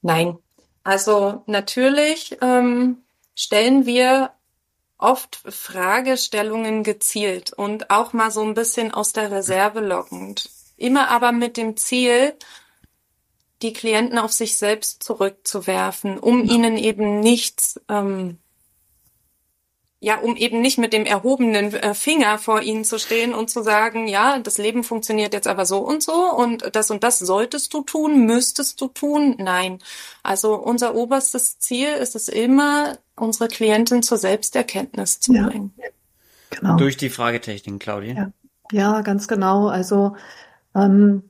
Nein. 0.00 0.38
Also 0.84 1.42
natürlich 1.46 2.38
ähm, 2.40 3.02
stellen 3.34 3.84
wir 3.84 4.30
oft 4.96 5.40
Fragestellungen 5.44 6.82
gezielt 6.82 7.52
und 7.52 7.90
auch 7.90 8.12
mal 8.12 8.30
so 8.30 8.42
ein 8.42 8.54
bisschen 8.54 8.92
aus 8.94 9.12
der 9.12 9.30
Reserve 9.30 9.80
lockend. 9.80 10.48
Immer 10.76 11.10
aber 11.10 11.32
mit 11.32 11.56
dem 11.56 11.76
Ziel, 11.76 12.34
die 13.62 13.72
Klienten 13.72 14.18
auf 14.18 14.32
sich 14.32 14.58
selbst 14.58 15.02
zurückzuwerfen, 15.02 16.18
um 16.18 16.44
ihnen 16.44 16.76
eben 16.76 17.20
nichts, 17.20 17.80
ähm, 17.88 18.38
ja, 20.00 20.16
um 20.18 20.36
eben 20.36 20.60
nicht 20.60 20.78
mit 20.78 20.92
dem 20.92 21.04
erhobenen 21.06 21.74
äh, 21.74 21.92
Finger 21.92 22.38
vor 22.38 22.62
ihnen 22.62 22.84
zu 22.84 23.00
stehen 23.00 23.34
und 23.34 23.50
zu 23.50 23.64
sagen, 23.64 24.06
ja, 24.06 24.38
das 24.38 24.56
Leben 24.58 24.84
funktioniert 24.84 25.32
jetzt 25.32 25.48
aber 25.48 25.66
so 25.66 25.78
und 25.78 26.04
so 26.04 26.12
und 26.32 26.76
das 26.76 26.92
und 26.92 27.02
das 27.02 27.18
solltest 27.18 27.74
du 27.74 27.82
tun, 27.82 28.24
müsstest 28.24 28.80
du 28.80 28.86
tun. 28.86 29.34
Nein. 29.38 29.80
Also 30.22 30.54
unser 30.54 30.94
oberstes 30.94 31.58
Ziel 31.58 31.88
ist 31.88 32.14
es 32.14 32.28
immer, 32.28 32.96
unsere 33.16 33.48
Klientin 33.48 34.04
zur 34.04 34.18
Selbsterkenntnis 34.18 35.18
zu 35.18 35.34
Ja. 35.34 35.48
bringen. 35.48 35.74
Genau. 36.50 36.76
Durch 36.76 36.96
die 36.96 37.10
Fragetechniken, 37.10 37.80
Claudia. 37.80 38.14
Ja. 38.14 38.32
Ja, 38.70 39.00
ganz 39.00 39.28
genau. 39.28 39.68
Also 39.68 40.14
ähm, 40.74 41.28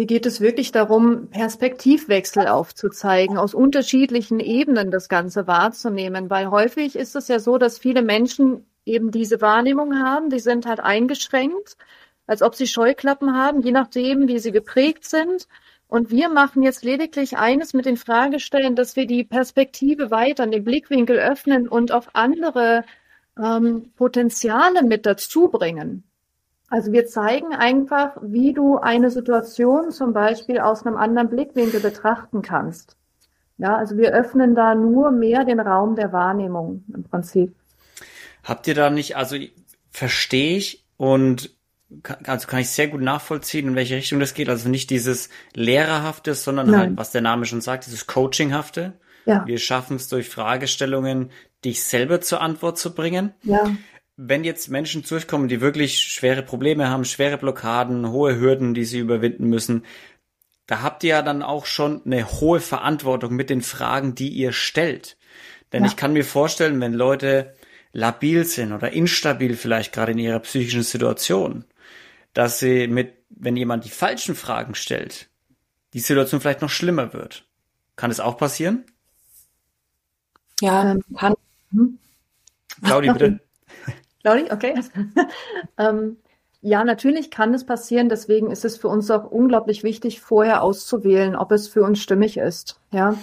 hier 0.00 0.06
geht 0.06 0.24
es 0.24 0.40
wirklich 0.40 0.72
darum, 0.72 1.28
Perspektivwechsel 1.28 2.48
aufzuzeigen, 2.48 3.36
aus 3.36 3.52
unterschiedlichen 3.52 4.40
Ebenen 4.40 4.90
das 4.90 5.10
Ganze 5.10 5.46
wahrzunehmen, 5.46 6.30
weil 6.30 6.50
häufig 6.50 6.96
ist 6.96 7.16
es 7.16 7.28
ja 7.28 7.38
so, 7.38 7.58
dass 7.58 7.76
viele 7.76 8.00
Menschen 8.00 8.64
eben 8.86 9.10
diese 9.10 9.42
Wahrnehmung 9.42 9.98
haben, 9.98 10.30
die 10.30 10.38
sind 10.38 10.64
halt 10.64 10.80
eingeschränkt, 10.80 11.76
als 12.26 12.40
ob 12.40 12.54
sie 12.54 12.66
Scheuklappen 12.66 13.36
haben, 13.36 13.60
je 13.60 13.72
nachdem, 13.72 14.26
wie 14.26 14.38
sie 14.38 14.52
geprägt 14.52 15.04
sind. 15.04 15.46
Und 15.86 16.10
wir 16.10 16.30
machen 16.30 16.62
jetzt 16.62 16.82
lediglich 16.82 17.36
eines 17.36 17.74
mit 17.74 17.84
den 17.84 17.98
Fragestellen, 17.98 18.76
dass 18.76 18.96
wir 18.96 19.06
die 19.06 19.24
Perspektive 19.24 20.10
weiter, 20.10 20.46
den 20.46 20.64
Blickwinkel 20.64 21.18
öffnen 21.18 21.68
und 21.68 21.92
auf 21.92 22.08
andere 22.14 22.84
ähm, 23.38 23.92
Potenziale 23.96 24.82
mit 24.82 25.04
dazu 25.04 25.48
bringen. 25.48 26.09
Also 26.70 26.92
wir 26.92 27.06
zeigen 27.06 27.52
einfach, 27.52 28.16
wie 28.22 28.54
du 28.54 28.78
eine 28.78 29.10
Situation 29.10 29.90
zum 29.90 30.12
Beispiel 30.12 30.60
aus 30.60 30.86
einem 30.86 30.96
anderen 30.96 31.28
Blickwinkel 31.28 31.80
betrachten 31.80 32.42
kannst. 32.42 32.96
Ja, 33.58 33.76
also 33.76 33.98
wir 33.98 34.12
öffnen 34.12 34.54
da 34.54 34.74
nur 34.74 35.10
mehr 35.10 35.44
den 35.44 35.60
Raum 35.60 35.96
der 35.96 36.12
Wahrnehmung 36.12 36.84
im 36.94 37.02
Prinzip. 37.02 37.54
Habt 38.44 38.66
ihr 38.68 38.74
da 38.74 38.88
nicht, 38.88 39.16
also 39.16 39.36
verstehe 39.90 40.56
ich 40.56 40.86
und 40.96 41.50
kann, 42.04 42.18
also 42.26 42.46
kann 42.46 42.60
ich 42.60 42.70
sehr 42.70 42.86
gut 42.88 43.00
nachvollziehen, 43.00 43.68
in 43.68 43.74
welche 43.74 43.96
Richtung 43.96 44.20
das 44.20 44.32
geht. 44.32 44.48
Also 44.48 44.68
nicht 44.68 44.90
dieses 44.90 45.28
Lehrerhafte, 45.54 46.34
sondern 46.34 46.70
Nein. 46.70 46.78
halt, 46.80 46.96
was 46.96 47.10
der 47.10 47.20
Name 47.20 47.46
schon 47.46 47.60
sagt, 47.60 47.86
dieses 47.86 48.06
Coachinghafte. 48.06 48.94
Ja, 49.26 49.44
Wir 49.46 49.58
schaffen 49.58 49.96
es 49.96 50.08
durch 50.08 50.28
Fragestellungen, 50.28 51.30
dich 51.64 51.84
selber 51.84 52.20
zur 52.20 52.40
Antwort 52.40 52.78
zu 52.78 52.94
bringen. 52.94 53.34
ja, 53.42 53.70
Wenn 54.22 54.44
jetzt 54.44 54.68
Menschen 54.68 55.02
zu 55.02 55.14
euch 55.14 55.26
kommen, 55.26 55.48
die 55.48 55.62
wirklich 55.62 55.98
schwere 56.02 56.42
Probleme 56.42 56.88
haben, 56.90 57.06
schwere 57.06 57.38
Blockaden, 57.38 58.10
hohe 58.10 58.38
Hürden, 58.38 58.74
die 58.74 58.84
sie 58.84 58.98
überwinden 58.98 59.46
müssen, 59.46 59.84
da 60.66 60.82
habt 60.82 61.02
ihr 61.04 61.10
ja 61.10 61.22
dann 61.22 61.42
auch 61.42 61.64
schon 61.64 62.02
eine 62.04 62.30
hohe 62.30 62.60
Verantwortung 62.60 63.34
mit 63.34 63.48
den 63.48 63.62
Fragen, 63.62 64.14
die 64.14 64.28
ihr 64.28 64.52
stellt. 64.52 65.16
Denn 65.72 65.84
Ja. 65.84 65.88
ich 65.88 65.96
kann 65.96 66.12
mir 66.12 66.24
vorstellen, 66.24 66.80
wenn 66.80 66.92
Leute 66.92 67.54
labil 67.92 68.44
sind 68.44 68.72
oder 68.72 68.92
instabil 68.92 69.56
vielleicht 69.56 69.92
gerade 69.92 70.12
in 70.12 70.18
ihrer 70.18 70.38
psychischen 70.40 70.82
Situation, 70.82 71.64
dass 72.34 72.58
sie 72.58 72.88
mit, 72.88 73.14
wenn 73.30 73.56
jemand 73.56 73.84
die 73.84 73.90
falschen 73.90 74.34
Fragen 74.34 74.74
stellt, 74.74 75.28
die 75.94 76.00
Situation 76.00 76.40
vielleicht 76.40 76.62
noch 76.62 76.70
schlimmer 76.70 77.12
wird. 77.14 77.46
Kann 77.96 78.10
es 78.10 78.20
auch 78.20 78.36
passieren? 78.36 78.84
Ja, 80.60 80.96
kann, 81.16 81.34
Claudi, 82.82 83.08
Ach, 83.08 83.12
bitte. 83.18 83.40
Claudi, 84.22 84.50
okay. 84.50 84.80
ähm, 85.78 86.16
ja, 86.62 86.84
natürlich 86.84 87.30
kann 87.30 87.54
es 87.54 87.64
passieren. 87.64 88.08
Deswegen 88.08 88.50
ist 88.50 88.64
es 88.64 88.76
für 88.76 88.88
uns 88.88 89.10
auch 89.10 89.30
unglaublich 89.30 89.82
wichtig, 89.82 90.20
vorher 90.20 90.62
auszuwählen, 90.62 91.34
ob 91.34 91.52
es 91.52 91.68
für 91.68 91.82
uns 91.82 92.00
stimmig 92.00 92.36
ist. 92.36 92.78
Ja, 92.92 93.14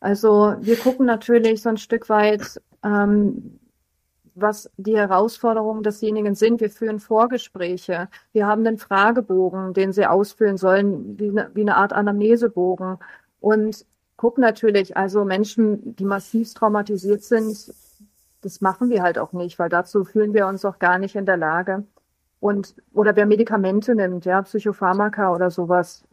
also 0.00 0.54
wir 0.60 0.76
gucken 0.76 1.06
natürlich 1.06 1.62
so 1.62 1.70
ein 1.70 1.76
Stück 1.76 2.08
weit, 2.08 2.60
ähm, 2.84 3.58
was 4.36 4.70
die 4.76 4.96
Herausforderungen 4.96 5.82
desjenigen 5.82 6.34
sind. 6.34 6.60
Wir 6.60 6.70
führen 6.70 7.00
Vorgespräche. 7.00 8.08
Wir 8.32 8.46
haben 8.46 8.66
einen 8.66 8.78
Fragebogen, 8.78 9.74
den 9.74 9.92
sie 9.92 10.06
ausfüllen 10.06 10.56
sollen, 10.56 11.18
wie 11.18 11.30
eine, 11.30 11.50
wie 11.54 11.62
eine 11.62 11.76
Art 11.76 11.92
Anamnesebogen. 11.92 12.98
Und 13.40 13.84
gucken 14.16 14.42
natürlich, 14.42 14.96
also 14.96 15.24
Menschen, 15.24 15.96
die 15.96 16.04
massiv 16.04 16.54
traumatisiert 16.54 17.22
sind, 17.22 17.72
das 18.44 18.60
machen 18.60 18.90
wir 18.90 19.02
halt 19.02 19.18
auch 19.18 19.32
nicht, 19.32 19.58
weil 19.58 19.68
dazu 19.68 20.04
fühlen 20.04 20.34
wir 20.34 20.46
uns 20.46 20.64
auch 20.64 20.78
gar 20.78 20.98
nicht 20.98 21.16
in 21.16 21.26
der 21.26 21.36
Lage. 21.36 21.84
Und, 22.40 22.74
oder 22.92 23.16
wer 23.16 23.24
Medikamente 23.24 23.94
nimmt, 23.94 24.26
ja, 24.26 24.42
Psychopharmaka 24.42 25.32
oder 25.32 25.50
sowas, 25.50 26.04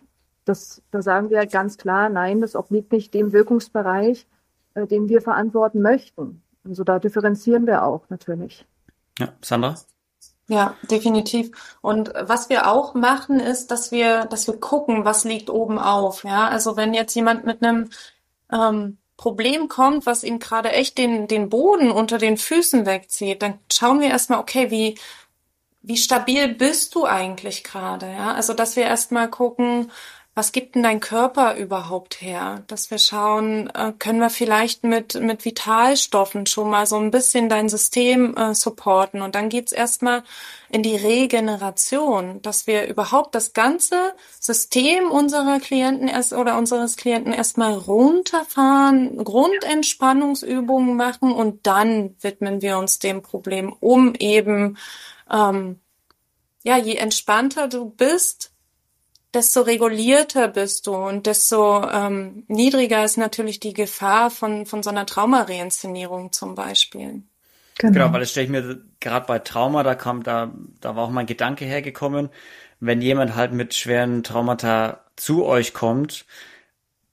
das, 0.46 0.82
da 0.92 1.02
sagen 1.02 1.30
wir 1.30 1.40
halt 1.40 1.52
ganz 1.52 1.78
klar, 1.78 2.10
nein, 2.10 2.40
das 2.40 2.56
obliegt 2.56 2.92
nicht 2.94 3.14
dem 3.14 3.34
Wirkungsbereich, 3.34 4.28
äh, 4.74 4.88
den 4.88 5.10
wir 5.10 5.22
verantworten 5.22 5.82
möchten. 5.82 6.42
Also 6.64 6.84
da 6.84 7.00
differenzieren 7.00 7.68
wir 7.68 7.84
auch 7.84 8.10
natürlich. 8.10 8.66
Ja, 9.20 9.30
Sandra? 9.42 9.76
Ja, 10.48 10.76
definitiv. 10.90 11.78
Und 11.82 12.14
was 12.20 12.50
wir 12.50 12.68
auch 12.68 12.94
machen, 12.94 13.40
ist, 13.40 13.72
dass 13.72 13.92
wir, 13.92 14.26
dass 14.26 14.48
wir 14.48 14.58
gucken, 14.60 15.06
was 15.06 15.24
liegt 15.26 15.50
oben 15.50 15.80
auf. 15.80 16.24
Ja, 16.24 16.48
also 16.48 16.78
wenn 16.78 16.94
jetzt 16.94 17.16
jemand 17.16 17.46
mit 17.46 17.64
einem 17.64 17.90
ähm, 18.52 18.98
Problem 19.22 19.68
kommt, 19.68 20.08
was 20.08 20.24
ihm 20.24 20.40
gerade 20.40 20.72
echt 20.72 20.98
den, 20.98 21.28
den 21.28 21.48
Boden 21.50 21.92
unter 21.92 22.18
den 22.18 22.38
Füßen 22.38 22.88
wegzieht, 22.88 23.44
dann 23.44 23.60
schauen 23.72 24.02
wir 24.02 24.10
erstmal, 24.10 24.40
okay, 24.40 24.72
wie, 24.72 24.98
wie 25.84 25.98
stabil 25.98 26.48
bist 26.56 26.96
du 26.96 27.06
eigentlich 27.06 27.64
gerade? 27.64 28.12
Ja, 28.12 28.34
also 28.34 28.56
dass 28.56 28.76
wir 28.76 28.84
erstmal 28.84 29.30
gucken, 29.30 29.92
was 30.34 30.54
gibt 30.54 30.76
denn 30.76 30.84
dein 30.84 31.02
Körper 31.02 31.58
überhaupt 31.58 32.22
her? 32.22 32.64
Dass 32.68 32.90
wir 32.90 33.00
schauen, 33.00 33.70
äh, 33.72 33.92
können 34.00 34.20
wir 34.20 34.30
vielleicht 34.30 34.86
mit, 34.86 35.16
mit 35.16 35.44
Vitalstoffen 35.44 36.46
schon 36.46 36.70
mal 36.70 36.86
so 36.86 36.96
ein 36.96 37.12
bisschen 37.12 37.50
dein 37.50 37.68
System 37.68 38.38
äh, 38.38 38.56
supporten. 38.56 39.22
Und 39.22 39.36
dann 39.36 39.50
geht's 39.50 39.74
erstmal 39.74 40.24
in 40.70 40.84
die 40.84 40.96
Regeneration, 40.96 42.42
dass 42.42 42.66
wir 42.66 42.88
überhaupt 42.88 43.36
das 43.36 43.52
ganze 43.52 44.14
System 44.40 45.12
unserer 45.12 45.60
Klienten 45.60 46.08
erst 46.08 46.32
oder 46.32 46.58
unseres 46.58 46.96
Klienten 46.96 47.34
erstmal 47.34 47.74
runterfahren, 47.74 49.22
Grundentspannungsübungen 49.22 50.96
machen 50.96 51.34
und 51.34 51.68
dann 51.68 52.16
widmen 52.22 52.62
wir 52.62 52.78
uns 52.78 53.00
dem 53.00 53.22
Problem, 53.22 53.76
um 53.82 54.16
eben, 54.16 54.78
ähm, 55.30 55.82
ja, 56.64 56.78
je 56.78 56.96
entspannter 56.96 57.68
du 57.68 57.90
bist, 57.90 58.51
desto 59.34 59.62
regulierter 59.62 60.48
bist 60.48 60.88
du 60.88 60.94
und 60.94 61.26
desto 61.26 61.88
ähm, 61.90 62.44
niedriger 62.48 63.04
ist 63.04 63.18
natürlich 63.18 63.60
die 63.60 63.74
Gefahr 63.74 64.30
von, 64.30 64.66
von 64.66 64.84
so 64.84 64.90
einer 64.90 65.06
Traumareinszenierung 65.06 66.32
zum 66.32 66.56
Beispiel. 66.56 67.24
Genau, 67.78 68.12
weil 68.14 68.20
das 68.20 68.32
stelle 68.32 68.46
ich 68.46 68.52
mir 68.52 68.82
gerade 69.00 69.26
bei 69.26 69.40
Trauma, 69.40 69.84
da 69.84 69.96
kam, 69.96 70.24
da, 70.24 70.54
da 70.82 70.96
war 70.96 71.06
auch 71.06 71.10
mein 71.10 71.26
Gedanke 71.26 71.66
hergekommen, 71.66 72.30
wenn 72.80 73.02
jemand 73.02 73.36
halt 73.36 73.54
mit 73.54 73.74
schweren 73.74 74.24
Traumata 74.24 75.06
zu 75.16 75.46
euch 75.46 75.74
kommt, 75.74 76.26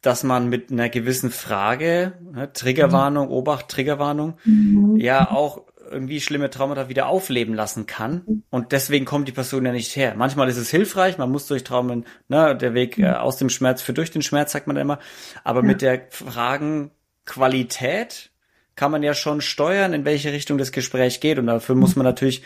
dass 0.02 0.24
man 0.24 0.48
mit 0.48 0.70
einer 0.70 0.88
gewissen 0.88 1.30
Frage, 1.30 2.12
ne, 2.20 2.52
Triggerwarnung, 2.52 3.28
Obacht, 3.28 3.68
Triggerwarnung, 3.68 4.38
mhm. 4.44 4.96
ja 4.96 5.30
auch 5.30 5.62
irgendwie 5.90 6.20
schlimme 6.20 6.50
Traumata 6.50 6.88
wieder 6.88 7.08
aufleben 7.08 7.54
lassen 7.54 7.86
kann. 7.86 8.42
Und 8.50 8.72
deswegen 8.72 9.04
kommt 9.04 9.28
die 9.28 9.32
Person 9.32 9.66
ja 9.66 9.72
nicht 9.72 9.94
her. 9.96 10.14
Manchmal 10.16 10.48
ist 10.48 10.56
es 10.56 10.70
hilfreich, 10.70 11.18
man 11.18 11.30
muss 11.30 11.46
durch 11.46 11.64
Traumen, 11.64 12.06
ne, 12.28 12.56
der 12.56 12.74
Weg 12.74 12.98
äh, 12.98 13.10
aus 13.10 13.36
dem 13.36 13.50
Schmerz 13.50 13.82
für 13.82 13.92
durch 13.92 14.10
den 14.10 14.22
Schmerz, 14.22 14.52
sagt 14.52 14.66
man 14.66 14.76
immer. 14.76 14.98
Aber 15.44 15.60
ja. 15.60 15.66
mit 15.66 15.82
der 15.82 16.06
Fragenqualität 16.10 18.30
kann 18.78 18.92
man 18.92 19.02
ja 19.02 19.12
schon 19.12 19.40
steuern, 19.40 19.92
in 19.92 20.04
welche 20.04 20.32
Richtung 20.32 20.56
das 20.56 20.70
Gespräch 20.70 21.20
geht. 21.20 21.38
Und 21.38 21.48
dafür 21.48 21.74
muss 21.74 21.96
man 21.96 22.04
natürlich 22.04 22.42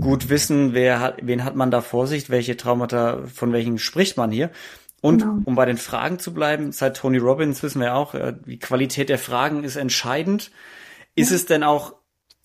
gut 0.00 0.28
wissen, 0.28 0.74
wer 0.74 1.00
hat, 1.00 1.18
wen 1.22 1.44
hat 1.44 1.54
man 1.54 1.70
da 1.70 1.80
vor 1.80 2.08
sich, 2.08 2.28
welche 2.30 2.56
Traumata, 2.56 3.22
von 3.32 3.52
welchen 3.52 3.78
spricht 3.78 4.16
man 4.16 4.32
hier. 4.32 4.50
Und 5.00 5.22
genau. 5.22 5.38
um 5.44 5.54
bei 5.54 5.64
den 5.64 5.76
Fragen 5.76 6.18
zu 6.18 6.34
bleiben, 6.34 6.72
seit 6.72 6.96
Tony 6.96 7.18
Robbins 7.18 7.62
wissen 7.62 7.80
wir 7.80 7.94
auch, 7.94 8.14
äh, 8.14 8.34
die 8.46 8.58
Qualität 8.58 9.08
der 9.08 9.18
Fragen 9.18 9.62
ist 9.62 9.76
entscheidend. 9.76 10.50
Ist 11.14 11.30
ja. 11.30 11.36
es 11.36 11.46
denn 11.46 11.62
auch, 11.62 11.94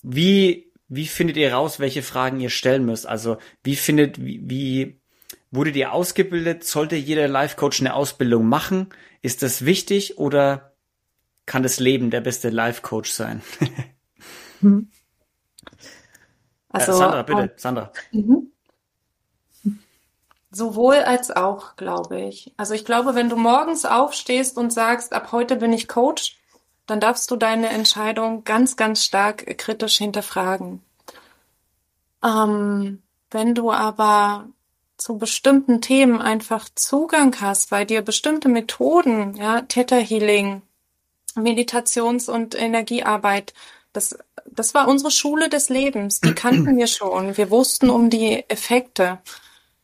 wie, 0.04 0.72
wie 0.88 1.08
findet 1.08 1.38
ihr 1.38 1.54
raus, 1.54 1.80
welche 1.80 2.04
Fragen 2.04 2.40
ihr 2.40 2.50
stellen 2.50 2.86
müsst? 2.86 3.08
Also 3.08 3.38
wie 3.64 3.76
findet, 3.76 4.24
wie, 4.24 4.42
wie 4.44 5.02
wurdet 5.50 5.76
ihr 5.76 5.94
ausgebildet? 5.94 6.64
Sollte 6.66 6.96
jeder 6.96 7.28
Life-Coach 7.28 7.80
eine 7.80 7.96
Ausbildung 7.96 8.48
machen? 8.48 8.90
Ist 9.22 9.42
das 9.42 9.66
wichtig 9.66 10.18
oder 10.18 10.74
kann 11.46 11.64
das 11.64 11.80
Leben 11.80 12.12
der 12.12 12.22
beste 12.22 12.50
Life-Coach 12.50 13.12
sein? 13.12 13.42
hm. 14.60 14.90
Also, 16.70 16.92
äh, 16.92 16.96
Sandra, 16.96 17.22
bitte, 17.24 17.54
Sandra. 17.56 17.92
Mhm. 18.12 18.52
Sowohl 20.52 20.98
als 20.98 21.32
auch, 21.32 21.76
glaube 21.78 22.22
ich. 22.22 22.54
Also 22.58 22.74
ich 22.74 22.86
glaube, 22.86 23.16
wenn 23.16 23.30
du 23.30 23.36
morgens 23.36 23.86
aufstehst 23.86 24.58
und 24.58 24.72
sagst, 24.72 25.14
ab 25.14 25.32
heute 25.32 25.56
bin 25.56 25.74
ich 25.74 25.88
Coach, 25.88 26.38
dann 26.86 27.00
darfst 27.00 27.32
du 27.32 27.36
deine 27.36 27.70
Entscheidung 27.70 28.44
ganz, 28.44 28.76
ganz 28.76 29.04
stark 29.04 29.58
kritisch 29.58 29.98
hinterfragen. 29.98 30.82
Ähm, 32.24 33.02
wenn 33.32 33.56
du 33.56 33.72
aber 33.72 34.48
zu 34.98 35.18
bestimmten 35.18 35.82
Themen 35.82 36.22
einfach 36.22 36.70
Zugang 36.76 37.36
hast, 37.42 37.72
weil 37.72 37.86
dir 37.86 38.02
bestimmte 38.02 38.48
Methoden, 38.48 39.36
ja, 39.36 39.62
Theta 39.62 39.98
Healing, 39.98 40.62
Meditations- 41.36 42.30
und 42.30 42.56
Energiearbeit, 42.56 43.54
das, 43.92 44.18
das 44.46 44.74
war 44.74 44.88
unsere 44.88 45.12
Schule 45.12 45.50
des 45.50 45.70
Lebens. 45.70 46.20
Die 46.20 46.34
kannten 46.34 46.78
wir 46.78 46.88
schon. 46.88 47.38
Wir 47.38 47.50
wussten 47.50 47.90
um 47.90 48.10
die 48.10 48.44
Effekte. 48.50 49.20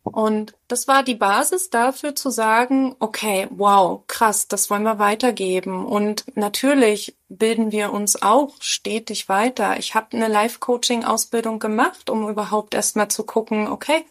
Und 0.10 0.54
das 0.68 0.88
war 0.88 1.04
die 1.04 1.16
Basis 1.16 1.70
dafür 1.70 2.16
zu 2.16 2.30
sagen, 2.30 2.96
okay, 3.00 3.48
wow, 3.52 4.02
krass, 4.08 4.48
das 4.48 4.70
wollen 4.70 4.84
wir 4.84 5.00
weitergeben. 5.00 5.86
Und 5.86 6.26
natürlich 6.36 7.16
bilden 7.30 7.72
wir 7.72 7.94
uns 7.94 8.22
auch 8.22 8.56
stetig 8.60 9.30
weiter. 9.30 9.78
Ich 9.78 9.96
habe 9.96 10.16
eine 10.18 10.28
Life-Coaching-Ausbildung 10.28 11.60
gemacht, 11.60 12.10
um 12.10 12.28
überhaupt 12.30 12.74
erstmal 12.74 13.08
zu 13.08 13.24
gucken, 13.24 13.68
okay, 13.68 14.06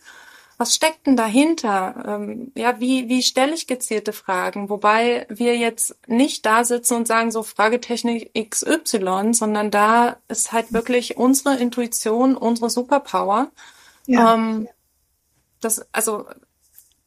was 0.59 0.75
steckt 0.75 1.07
denn 1.07 1.17
dahinter? 1.17 2.05
Ähm, 2.07 2.51
ja, 2.57 2.81
wie, 2.81 3.09
wie 3.09 3.23
stelle 3.23 3.55
ich 3.55 3.69
gezielte 3.69 4.13
Fragen? 4.13 4.69
Wobei 4.69 5.25
wir 5.29 5.57
jetzt 5.57 5.97
nicht 6.09 6.45
da 6.45 6.65
sitzen 6.65 6.95
und 6.95 7.07
sagen, 7.07 7.31
so 7.31 7.45
Fragetechnik 7.45 8.33
XY, 8.35 9.35
sondern 9.35 9.71
da 9.71 10.17
ist 10.27 10.51
halt 10.53 10.73
wirklich 10.73 11.17
unsere 11.17 11.57
Intuition, 11.57 12.37
unsere 12.37 12.71
Superpower. 12.71 13.53
Ja. 14.07 14.35
Ähm, 14.35 14.69
das, 15.61 15.87
also 15.93 16.27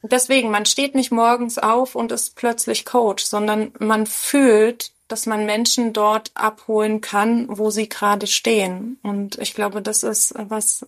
deswegen, 0.01 0.51
man 0.51 0.65
steht 0.65 0.95
nicht 0.95 1.11
morgens 1.11 1.57
auf 1.57 1.95
und 1.95 2.11
ist 2.11 2.35
plötzlich 2.35 2.85
Coach, 2.85 3.23
sondern 3.23 3.71
man 3.79 4.05
fühlt, 4.05 4.91
dass 5.07 5.25
man 5.25 5.45
Menschen 5.45 5.93
dort 5.93 6.31
abholen 6.35 7.01
kann, 7.01 7.47
wo 7.49 7.69
sie 7.69 7.89
gerade 7.89 8.27
stehen. 8.27 8.97
Und 9.03 9.37
ich 9.39 9.53
glaube, 9.53 9.81
das 9.81 10.03
ist 10.03 10.33
was, 10.37 10.85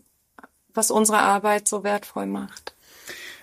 was 0.73 0.91
unsere 0.91 1.19
Arbeit 1.19 1.67
so 1.67 1.83
wertvoll 1.83 2.25
macht. 2.25 2.73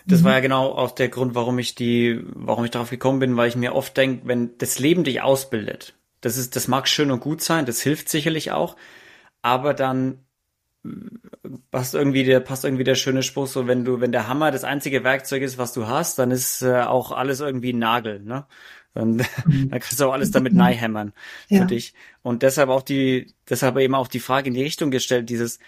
Das 0.07 0.25
war 0.25 0.33
ja 0.33 0.41
genau 0.41 0.73
auch 0.73 0.91
der 0.91 1.09
Grund, 1.09 1.35
warum 1.35 1.59
ich 1.59 1.75
die, 1.75 2.21
warum 2.25 2.65
ich 2.65 2.71
darauf 2.71 2.91
gekommen 2.91 3.21
bin, 3.21 3.37
weil 3.37 3.49
ich 3.49 3.57
mir 3.57 3.75
oft 3.75 3.97
denke, 3.97 4.27
wenn 4.27 4.57
das 4.59 4.79
Leben 4.79 5.05
dich 5.05 5.23
ausbildet, 5.23 5.95
das 6.21 6.37
ist, 6.37 6.57
das 6.57 6.69
mag 6.69 6.89
schön 6.89 7.11
und 7.11 7.21
gut 7.21 7.43
sein, 7.43 7.67
das 7.67 7.81
hilft 7.81 8.09
sicherlich 8.09 8.51
auch, 8.51 8.77
aber 9.43 9.75
dann 9.75 10.25
passt 11.71 11.95
irgendwie 11.95 12.25
der 12.25 12.41
passt 12.41 12.65
irgendwie 12.65 12.85
der 12.85 12.95
schöne 12.95 13.23
Spruch 13.23 13.47
so 13.47 13.67
wenn 13.67 13.85
du 13.85 14.01
wenn 14.01 14.13
der 14.13 14.29
Hammer 14.29 14.51
das 14.51 14.65
einzige 14.65 15.05
Werkzeug 15.05 15.43
ist 15.43 15.59
was 15.59 15.73
du 15.73 15.87
hast 15.87 16.19
dann 16.19 16.31
ist 16.31 16.63
äh, 16.63 16.83
auch 16.83 17.13
alles 17.13 17.41
irgendwie 17.41 17.73
ein 17.73 17.79
Nagel 17.79 18.21
ne 18.21 18.47
dann, 18.95 19.17
mhm. 19.45 19.69
dann 19.71 19.81
kannst 19.81 20.01
du 20.01 20.07
auch 20.07 20.13
alles 20.13 20.31
damit 20.31 20.55
neihämmern 20.55 21.13
für 21.49 21.55
ja. 21.55 21.65
dich 21.65 21.95
und 22.23 22.43
deshalb 22.43 22.71
auch 22.71 22.83
die 22.83 23.35
deshalb 23.49 23.77
eben 23.79 23.95
auch 23.95 24.09
die 24.09 24.21
Frage 24.21 24.49
in 24.49 24.55
die 24.55 24.63
Richtung 24.63 24.91
gestellt 24.91 25.29
dieses 25.29 25.59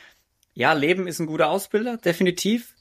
ja 0.54 0.72
Leben 0.72 1.06
ist 1.06 1.20
ein 1.20 1.26
guter 1.26 1.50
Ausbilder 1.50 1.98
definitiv 1.98 2.74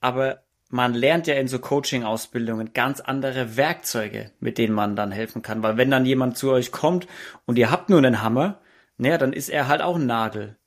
aber 0.00 0.42
man 0.70 0.94
lernt 0.94 1.26
ja 1.26 1.34
in 1.34 1.48
so 1.48 1.58
Coaching-Ausbildungen 1.58 2.74
ganz 2.74 3.00
andere 3.00 3.56
Werkzeuge, 3.56 4.32
mit 4.38 4.58
denen 4.58 4.74
man 4.74 4.96
dann 4.96 5.12
helfen 5.12 5.40
kann. 5.40 5.62
Weil 5.62 5.78
wenn 5.78 5.90
dann 5.90 6.04
jemand 6.04 6.36
zu 6.36 6.50
euch 6.50 6.72
kommt 6.72 7.06
und 7.46 7.58
ihr 7.58 7.70
habt 7.70 7.88
nur 7.88 7.98
einen 7.98 8.20
Hammer, 8.22 8.60
naja, 8.98 9.16
dann 9.16 9.32
ist 9.32 9.48
er 9.48 9.66
halt 9.68 9.80
auch 9.80 9.96
ein 9.96 10.06
Nagel 10.06 10.58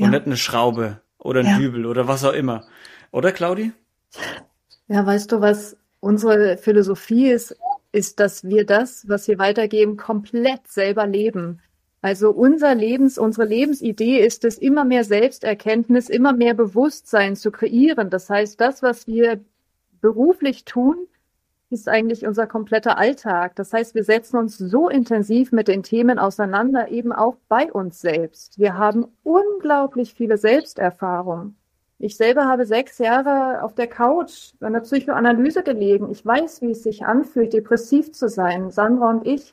ja. 0.00 0.06
und 0.06 0.12
nicht 0.12 0.26
eine 0.26 0.36
Schraube 0.36 1.00
oder 1.18 1.40
ein 1.40 1.46
ja. 1.46 1.58
Dübel 1.58 1.86
oder 1.86 2.08
was 2.08 2.24
auch 2.24 2.32
immer. 2.32 2.64
Oder, 3.12 3.32
Claudi? 3.32 3.72
Ja, 4.88 5.04
weißt 5.04 5.32
du, 5.32 5.40
was 5.40 5.76
unsere 6.00 6.56
Philosophie 6.56 7.30
ist, 7.30 7.56
ist, 7.92 8.20
dass 8.20 8.44
wir 8.44 8.64
das, 8.64 9.08
was 9.08 9.28
wir 9.28 9.38
weitergeben, 9.38 9.96
komplett 9.96 10.66
selber 10.68 11.06
leben. 11.06 11.60
Also 12.02 12.30
unser 12.30 12.74
Lebens, 12.74 13.18
unsere 13.18 13.46
Lebensidee 13.46 14.18
ist 14.24 14.44
es, 14.44 14.56
immer 14.56 14.84
mehr 14.84 15.04
Selbsterkenntnis, 15.04 16.08
immer 16.08 16.32
mehr 16.32 16.54
Bewusstsein 16.54 17.36
zu 17.36 17.50
kreieren. 17.50 18.08
Das 18.08 18.30
heißt, 18.30 18.60
das, 18.60 18.82
was 18.82 19.06
wir 19.06 19.40
beruflich 20.00 20.64
tun, 20.64 20.96
ist 21.70 21.88
eigentlich 21.88 22.26
unser 22.26 22.46
kompletter 22.46 22.98
Alltag. 22.98 23.54
Das 23.56 23.72
heißt, 23.72 23.94
wir 23.94 24.04
setzen 24.04 24.36
uns 24.36 24.58
so 24.58 24.88
intensiv 24.88 25.52
mit 25.52 25.68
den 25.68 25.82
Themen 25.82 26.18
auseinander, 26.18 26.90
eben 26.90 27.12
auch 27.12 27.36
bei 27.48 27.72
uns 27.72 28.00
selbst. 28.00 28.58
Wir 28.58 28.76
haben 28.76 29.06
unglaublich 29.22 30.14
viele 30.14 30.36
Selbsterfahrungen. 30.36 31.56
Ich 31.98 32.16
selber 32.16 32.46
habe 32.46 32.64
sechs 32.66 32.98
Jahre 32.98 33.62
auf 33.62 33.74
der 33.74 33.86
Couch 33.86 34.54
bei 34.58 34.66
einer 34.66 34.80
Psychoanalyse 34.80 35.62
gelegen. 35.62 36.10
Ich 36.10 36.24
weiß, 36.24 36.62
wie 36.62 36.70
es 36.70 36.82
sich 36.82 37.04
anfühlt, 37.04 37.52
depressiv 37.52 38.12
zu 38.12 38.28
sein. 38.28 38.70
Sandra 38.70 39.10
und 39.10 39.26
ich 39.26 39.52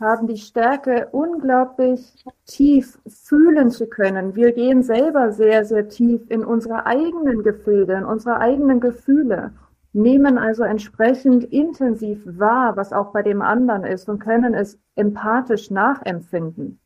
haben 0.00 0.26
die 0.26 0.38
Stärke, 0.38 1.08
unglaublich 1.12 2.24
tief 2.46 2.98
fühlen 3.06 3.70
zu 3.70 3.86
können. 3.86 4.34
Wir 4.34 4.52
gehen 4.52 4.82
selber 4.82 5.30
sehr, 5.30 5.64
sehr 5.64 5.88
tief 5.88 6.22
in 6.30 6.44
unsere 6.44 6.86
eigenen 6.86 7.42
Gefilde, 7.42 7.94
in 7.94 8.04
unsere 8.04 8.38
eigenen 8.38 8.80
Gefühle 8.80 9.52
nehmen 9.94 10.38
also 10.38 10.64
entsprechend 10.64 11.44
intensiv 11.44 12.20
wahr, 12.26 12.76
was 12.76 12.92
auch 12.92 13.12
bei 13.12 13.22
dem 13.22 13.40
anderen 13.40 13.84
ist 13.84 14.08
und 14.08 14.18
können 14.18 14.52
es 14.52 14.78
empathisch 14.96 15.70
nachempfinden. 15.70 16.80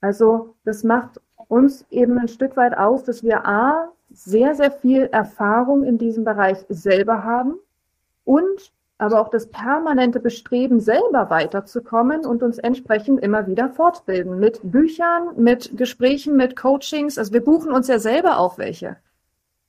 Also 0.00 0.54
das 0.64 0.84
macht 0.84 1.20
uns 1.48 1.84
eben 1.90 2.18
ein 2.18 2.28
Stück 2.28 2.56
weit 2.56 2.76
aus, 2.76 3.04
dass 3.04 3.22
wir 3.22 3.46
A, 3.46 3.90
sehr, 4.10 4.54
sehr 4.54 4.70
viel 4.70 5.02
Erfahrung 5.12 5.82
in 5.84 5.98
diesem 5.98 6.24
Bereich 6.24 6.64
selber 6.68 7.24
haben 7.24 7.56
und 8.24 8.72
aber 8.98 9.20
auch 9.20 9.28
das 9.28 9.48
permanente 9.48 10.20
Bestreben, 10.20 10.80
selber 10.80 11.28
weiterzukommen 11.28 12.24
und 12.24 12.42
uns 12.42 12.58
entsprechend 12.58 13.20
immer 13.20 13.46
wieder 13.46 13.68
fortbilden. 13.68 14.38
Mit 14.38 14.60
Büchern, 14.62 15.34
mit 15.36 15.76
Gesprächen, 15.76 16.36
mit 16.36 16.56
Coachings. 16.56 17.18
Also 17.18 17.34
wir 17.34 17.44
buchen 17.44 17.72
uns 17.72 17.88
ja 17.88 17.98
selber 17.98 18.38
auch 18.38 18.56
welche. 18.56 18.96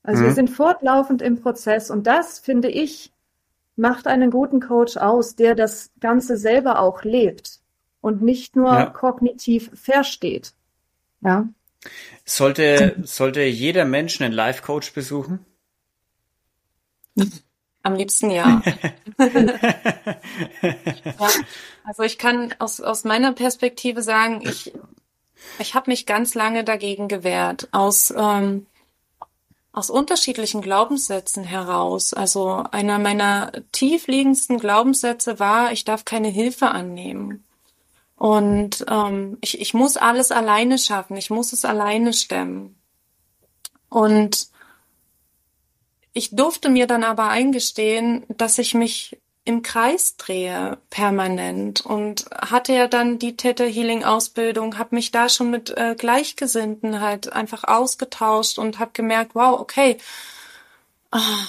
Also 0.08 0.22
mhm. 0.22 0.28
wir 0.28 0.34
sind 0.34 0.50
fortlaufend 0.50 1.22
im 1.22 1.42
Prozess 1.42 1.92
und 1.92 2.08
das, 2.08 2.40
finde 2.40 2.70
ich, 2.70 3.12
macht 3.76 4.08
einen 4.08 4.32
guten 4.32 4.62
Coach 4.62 4.96
aus, 4.96 5.36
der 5.36 5.54
das 5.54 5.92
Ganze 6.00 6.38
selber 6.38 6.80
auch 6.80 7.04
lebt 7.04 7.60
und 8.00 8.22
nicht 8.22 8.56
nur 8.56 8.72
ja. 8.72 8.86
kognitiv 8.86 9.70
versteht. 9.74 10.54
Ja. 11.20 11.50
Sollte, 12.24 12.96
sollte 13.04 13.42
jeder 13.42 13.84
Mensch 13.84 14.22
einen 14.22 14.32
Life-Coach 14.32 14.94
besuchen? 14.94 15.46
Am 17.84 17.96
liebsten 17.96 18.32
ja. 18.32 18.62
ja. 19.20 21.30
Also 21.84 22.04
ich 22.04 22.18
kann 22.18 22.56
aus, 22.60 22.80
aus 22.80 23.04
meiner 23.04 23.34
Perspektive 23.34 24.02
sagen, 24.02 24.42
ich, 24.42 24.72
ich 25.60 25.76
habe 25.76 25.92
mich 25.92 26.06
ganz 26.06 26.34
lange 26.34 26.64
dagegen 26.64 27.10
gewehrt. 27.10 27.68
Aus 27.74 28.14
ähm, 28.18 28.68
aus 29.78 29.92
unterschiedlichen 29.92 30.62
Glaubenssätzen 30.62 31.44
heraus. 31.44 32.12
Also 32.12 32.64
einer 32.72 32.98
meiner 32.98 33.52
tiefliegendsten 33.72 34.58
Glaubenssätze 34.58 35.40
war, 35.40 35.72
ich 35.72 35.86
darf 35.86 36.04
keine 36.04 36.30
Hilfe 36.30 36.70
annehmen. 36.70 37.46
Und 38.16 38.84
ähm, 38.90 39.38
ich, 39.42 39.62
ich 39.62 39.76
muss 39.76 39.96
alles 39.96 40.32
alleine 40.32 40.80
schaffen, 40.80 41.16
ich 41.16 41.30
muss 41.30 41.54
es 41.54 41.64
alleine 41.64 42.12
stemmen. 42.14 42.76
Und 43.88 44.48
ich 46.12 46.36
durfte 46.36 46.70
mir 46.70 46.88
dann 46.88 47.04
aber 47.04 47.30
eingestehen, 47.30 48.26
dass 48.30 48.58
ich 48.58 48.74
mich 48.74 49.20
im 49.48 49.62
Kreis 49.62 50.18
drehe 50.18 50.78
permanent 50.90 51.86
und 51.86 52.26
hatte 52.36 52.74
ja 52.74 52.88
dann 52.88 53.18
die 53.18 53.38
Theta 53.38 53.64
Healing 53.64 54.04
Ausbildung, 54.04 54.78
habe 54.78 54.96
mich 54.96 55.12
da 55.12 55.30
schon 55.30 55.50
mit 55.50 55.70
äh, 55.78 55.96
Gleichgesinnten 55.98 57.00
halt 57.00 57.32
einfach 57.32 57.64
ausgetauscht 57.64 58.60
und 58.60 58.80
habe 58.80 58.92
gemerkt, 58.94 59.36
wow, 59.36 59.58
okay, 59.60 59.98
ah, 61.12 61.48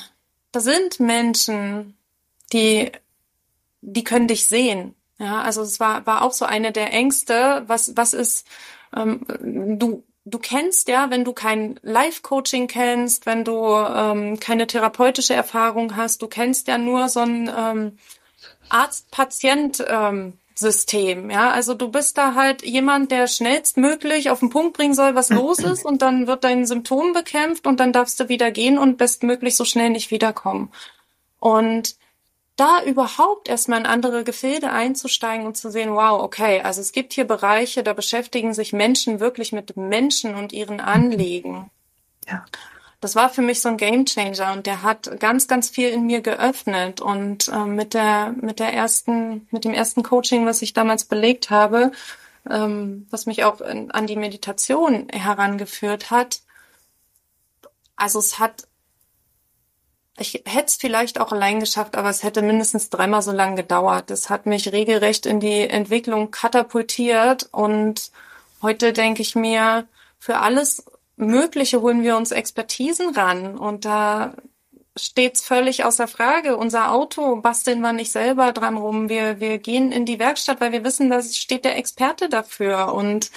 da 0.52 0.60
sind 0.60 1.00
Menschen, 1.00 1.96
die 2.52 2.92
die 3.80 4.04
können 4.04 4.28
dich 4.28 4.46
sehen. 4.46 4.94
Ja, 5.18 5.42
also 5.42 5.62
es 5.62 5.80
war 5.80 6.06
war 6.06 6.22
auch 6.22 6.32
so 6.32 6.44
eine 6.44 6.72
der 6.72 6.92
Ängste, 6.92 7.64
was 7.66 7.96
was 7.96 8.12
ist 8.14 8.46
ähm, 8.96 9.26
du 9.78 10.04
du 10.30 10.38
kennst 10.38 10.88
ja, 10.88 11.10
wenn 11.10 11.24
du 11.24 11.32
kein 11.32 11.78
Life-Coaching 11.82 12.68
kennst, 12.68 13.26
wenn 13.26 13.44
du 13.44 13.74
ähm, 13.74 14.40
keine 14.40 14.66
therapeutische 14.66 15.34
Erfahrung 15.34 15.96
hast, 15.96 16.22
du 16.22 16.28
kennst 16.28 16.68
ja 16.68 16.78
nur 16.78 17.08
so 17.08 17.20
ein 17.20 17.50
ähm, 17.56 17.98
Arzt-Patient-System. 18.68 21.24
Ähm, 21.24 21.30
ja, 21.30 21.50
also 21.50 21.74
du 21.74 21.90
bist 21.90 22.18
da 22.18 22.34
halt 22.34 22.62
jemand, 22.62 23.10
der 23.10 23.26
schnellstmöglich 23.26 24.30
auf 24.30 24.40
den 24.40 24.50
Punkt 24.50 24.76
bringen 24.76 24.94
soll, 24.94 25.14
was 25.14 25.30
los 25.30 25.58
ist, 25.58 25.84
und 25.84 26.02
dann 26.02 26.26
wird 26.26 26.44
dein 26.44 26.66
Symptom 26.66 27.12
bekämpft 27.12 27.66
und 27.66 27.80
dann 27.80 27.92
darfst 27.92 28.20
du 28.20 28.28
wieder 28.28 28.50
gehen 28.50 28.78
und 28.78 28.98
bestmöglich 28.98 29.56
so 29.56 29.64
schnell 29.64 29.90
nicht 29.90 30.10
wiederkommen. 30.10 30.70
Und 31.40 31.96
da 32.58 32.82
überhaupt 32.82 33.48
erstmal 33.48 33.80
in 33.80 33.86
andere 33.86 34.24
Gefilde 34.24 34.70
einzusteigen 34.70 35.46
und 35.46 35.56
zu 35.56 35.70
sehen, 35.70 35.94
wow, 35.94 36.20
okay, 36.20 36.60
also 36.60 36.80
es 36.80 36.92
gibt 36.92 37.12
hier 37.12 37.24
Bereiche, 37.24 37.82
da 37.82 37.92
beschäftigen 37.92 38.52
sich 38.52 38.72
Menschen 38.72 39.20
wirklich 39.20 39.52
mit 39.52 39.76
Menschen 39.76 40.34
und 40.34 40.52
ihren 40.52 40.80
Anliegen. 40.80 41.70
Ja. 42.26 42.44
Das 43.00 43.14
war 43.14 43.30
für 43.30 43.42
mich 43.42 43.60
so 43.60 43.68
ein 43.68 43.76
Gamechanger 43.76 44.52
und 44.52 44.66
der 44.66 44.82
hat 44.82 45.20
ganz, 45.20 45.46
ganz 45.46 45.68
viel 45.68 45.90
in 45.90 46.06
mir 46.06 46.20
geöffnet 46.20 47.00
und 47.00 47.46
äh, 47.46 47.64
mit 47.64 47.94
der, 47.94 48.34
mit 48.40 48.58
der 48.58 48.74
ersten, 48.74 49.46
mit 49.52 49.64
dem 49.64 49.72
ersten 49.72 50.02
Coaching, 50.02 50.44
was 50.44 50.60
ich 50.60 50.72
damals 50.72 51.04
belegt 51.04 51.50
habe, 51.50 51.92
ähm, 52.50 53.06
was 53.10 53.26
mich 53.26 53.44
auch 53.44 53.60
in, 53.60 53.92
an 53.92 54.08
die 54.08 54.16
Meditation 54.16 55.08
herangeführt 55.10 56.10
hat. 56.10 56.40
Also 57.94 58.18
es 58.18 58.40
hat 58.40 58.66
ich 60.18 60.42
hätte 60.44 60.66
es 60.66 60.76
vielleicht 60.76 61.20
auch 61.20 61.32
allein 61.32 61.60
geschafft, 61.60 61.96
aber 61.96 62.10
es 62.10 62.22
hätte 62.22 62.42
mindestens 62.42 62.90
dreimal 62.90 63.22
so 63.22 63.32
lange 63.32 63.56
gedauert. 63.56 64.10
Es 64.10 64.30
hat 64.30 64.46
mich 64.46 64.72
regelrecht 64.72 65.26
in 65.26 65.40
die 65.40 65.68
Entwicklung 65.68 66.30
katapultiert 66.30 67.48
und 67.52 68.10
heute 68.62 68.92
denke 68.92 69.22
ich 69.22 69.34
mir, 69.34 69.86
für 70.18 70.38
alles 70.38 70.84
Mögliche 71.16 71.80
holen 71.80 72.02
wir 72.02 72.16
uns 72.16 72.30
Expertisen 72.30 73.14
ran 73.14 73.56
und 73.56 73.84
da 73.84 74.34
steht's 74.96 75.44
völlig 75.44 75.84
außer 75.84 76.08
Frage. 76.08 76.56
Unser 76.56 76.92
Auto 76.92 77.36
basteln 77.36 77.80
wir 77.80 77.92
nicht 77.92 78.10
selber 78.10 78.52
dran 78.52 78.76
rum. 78.76 79.08
Wir, 79.08 79.40
wir 79.40 79.58
gehen 79.58 79.92
in 79.92 80.04
die 80.04 80.18
Werkstatt, 80.18 80.60
weil 80.60 80.72
wir 80.72 80.84
wissen, 80.84 81.10
da 81.10 81.22
steht 81.22 81.64
der 81.64 81.76
Experte 81.76 82.28
dafür 82.28 82.92
und 82.92 83.30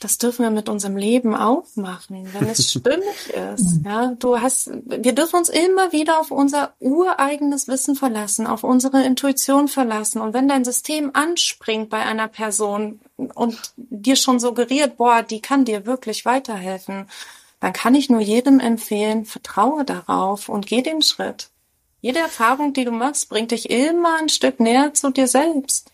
das 0.00 0.18
dürfen 0.18 0.42
wir 0.42 0.50
mit 0.50 0.68
unserem 0.68 0.96
Leben 0.96 1.34
auch 1.34 1.64
machen, 1.74 2.28
wenn 2.32 2.48
es 2.48 2.70
stimmig 2.70 3.30
ist. 3.30 3.80
Ja, 3.84 4.14
du 4.18 4.40
hast, 4.40 4.70
wir 4.84 5.14
dürfen 5.14 5.36
uns 5.36 5.48
immer 5.48 5.92
wieder 5.92 6.20
auf 6.20 6.30
unser 6.30 6.74
ureigenes 6.80 7.66
Wissen 7.66 7.96
verlassen, 7.96 8.46
auf 8.46 8.62
unsere 8.62 9.02
Intuition 9.04 9.68
verlassen. 9.68 10.20
Und 10.20 10.34
wenn 10.34 10.48
dein 10.48 10.64
System 10.64 11.10
anspringt 11.14 11.88
bei 11.88 12.02
einer 12.02 12.28
Person 12.28 13.00
und 13.16 13.72
dir 13.76 14.16
schon 14.16 14.38
suggeriert, 14.38 14.98
boah, 14.98 15.22
die 15.22 15.40
kann 15.40 15.64
dir 15.64 15.86
wirklich 15.86 16.26
weiterhelfen, 16.26 17.08
dann 17.60 17.72
kann 17.72 17.94
ich 17.94 18.10
nur 18.10 18.20
jedem 18.20 18.60
empfehlen, 18.60 19.24
vertraue 19.24 19.84
darauf 19.84 20.50
und 20.50 20.66
geh 20.66 20.82
den 20.82 21.00
Schritt. 21.00 21.48
Jede 22.02 22.18
Erfahrung, 22.18 22.74
die 22.74 22.84
du 22.84 22.92
machst, 22.92 23.30
bringt 23.30 23.50
dich 23.50 23.70
immer 23.70 24.18
ein 24.18 24.28
Stück 24.28 24.60
näher 24.60 24.92
zu 24.92 25.10
dir 25.10 25.26
selbst. 25.26 25.90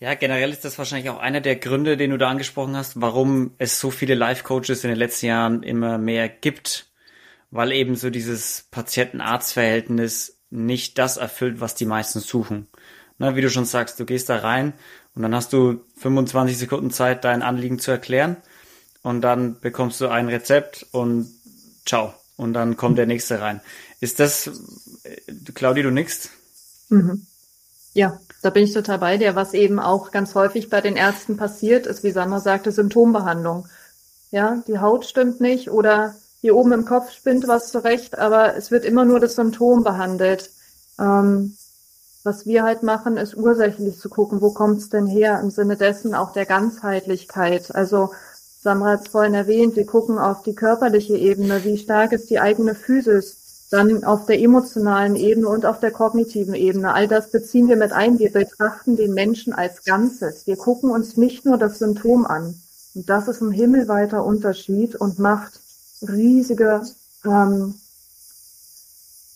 Ja, 0.00 0.14
generell 0.14 0.50
ist 0.50 0.64
das 0.64 0.78
wahrscheinlich 0.78 1.10
auch 1.10 1.18
einer 1.18 1.40
der 1.40 1.56
Gründe, 1.56 1.96
den 1.96 2.10
du 2.10 2.18
da 2.18 2.28
angesprochen 2.28 2.76
hast, 2.76 3.00
warum 3.00 3.54
es 3.58 3.80
so 3.80 3.90
viele 3.90 4.14
Life-Coaches 4.14 4.84
in 4.84 4.90
den 4.90 4.98
letzten 4.98 5.26
Jahren 5.26 5.62
immer 5.64 5.98
mehr 5.98 6.28
gibt, 6.28 6.86
weil 7.50 7.72
eben 7.72 7.96
so 7.96 8.08
dieses 8.08 8.68
Patienten-Arzt-Verhältnis 8.70 10.38
nicht 10.50 10.98
das 10.98 11.16
erfüllt, 11.16 11.60
was 11.60 11.74
die 11.74 11.84
meisten 11.84 12.20
suchen. 12.20 12.68
Na, 13.18 13.34
wie 13.34 13.40
du 13.40 13.50
schon 13.50 13.64
sagst, 13.64 13.98
du 13.98 14.06
gehst 14.06 14.28
da 14.28 14.36
rein 14.36 14.72
und 15.16 15.22
dann 15.22 15.34
hast 15.34 15.52
du 15.52 15.84
25 15.96 16.56
Sekunden 16.56 16.92
Zeit, 16.92 17.24
dein 17.24 17.42
Anliegen 17.42 17.80
zu 17.80 17.90
erklären 17.90 18.36
und 19.02 19.22
dann 19.22 19.58
bekommst 19.58 20.00
du 20.00 20.06
ein 20.06 20.28
Rezept 20.28 20.86
und 20.92 21.28
ciao. 21.84 22.14
Und 22.36 22.52
dann 22.52 22.76
kommt 22.76 22.98
der 22.98 23.06
nächste 23.06 23.40
rein. 23.40 23.60
Ist 23.98 24.20
das, 24.20 24.46
äh, 25.02 25.16
Claudia, 25.54 25.82
du 25.82 25.90
nix? 25.90 26.30
Mhm. 26.88 27.26
Ja, 27.98 28.20
da 28.42 28.50
bin 28.50 28.62
ich 28.62 28.72
total 28.72 29.00
bei 29.00 29.16
dir. 29.16 29.34
Was 29.34 29.54
eben 29.54 29.80
auch 29.80 30.12
ganz 30.12 30.36
häufig 30.36 30.70
bei 30.70 30.80
den 30.80 30.94
Ärzten 30.94 31.36
passiert, 31.36 31.84
ist, 31.84 32.04
wie 32.04 32.12
Sandra 32.12 32.38
sagte, 32.38 32.70
Symptombehandlung. 32.70 33.66
Ja, 34.30 34.62
die 34.68 34.78
Haut 34.78 35.04
stimmt 35.04 35.40
nicht 35.40 35.68
oder 35.68 36.14
hier 36.40 36.54
oben 36.54 36.70
im 36.70 36.84
Kopf 36.84 37.10
spinnt 37.10 37.48
was 37.48 37.72
zurecht, 37.72 38.16
aber 38.16 38.54
es 38.54 38.70
wird 38.70 38.84
immer 38.84 39.04
nur 39.04 39.18
das 39.18 39.34
Symptom 39.34 39.82
behandelt. 39.82 40.52
Ähm, 41.00 41.56
was 42.22 42.46
wir 42.46 42.62
halt 42.62 42.84
machen, 42.84 43.16
ist 43.16 43.34
ursächlich 43.34 43.98
zu 43.98 44.08
gucken, 44.08 44.40
wo 44.42 44.52
kommt 44.52 44.78
es 44.78 44.90
denn 44.90 45.08
her, 45.08 45.40
im 45.42 45.50
Sinne 45.50 45.76
dessen 45.76 46.14
auch 46.14 46.32
der 46.32 46.46
Ganzheitlichkeit. 46.46 47.74
Also 47.74 48.10
Sandra 48.62 48.90
hat 48.90 49.06
es 49.06 49.08
vorhin 49.08 49.34
erwähnt, 49.34 49.74
wir 49.74 49.86
gucken 49.86 50.20
auf 50.20 50.44
die 50.44 50.54
körperliche 50.54 51.16
Ebene, 51.16 51.64
wie 51.64 51.78
stark 51.78 52.12
ist 52.12 52.30
die 52.30 52.38
eigene 52.38 52.76
Physis, 52.76 53.47
dann 53.70 54.04
auf 54.04 54.26
der 54.26 54.40
emotionalen 54.40 55.14
Ebene 55.14 55.48
und 55.48 55.66
auf 55.66 55.80
der 55.80 55.90
kognitiven 55.90 56.54
Ebene. 56.54 56.94
All 56.94 57.06
das 57.06 57.30
beziehen 57.30 57.68
wir 57.68 57.76
mit 57.76 57.92
ein. 57.92 58.18
Wir 58.18 58.32
betrachten 58.32 58.96
den 58.96 59.12
Menschen 59.12 59.52
als 59.52 59.84
Ganzes. 59.84 60.46
Wir 60.46 60.56
gucken 60.56 60.90
uns 60.90 61.16
nicht 61.16 61.44
nur 61.44 61.58
das 61.58 61.78
Symptom 61.78 62.26
an. 62.26 62.54
Und 62.94 63.08
das 63.08 63.28
ist 63.28 63.42
ein 63.42 63.52
himmelweiter 63.52 64.24
Unterschied 64.24 64.96
und 64.96 65.18
macht 65.18 65.60
riesige 66.02 66.82
ähm, 67.24 67.74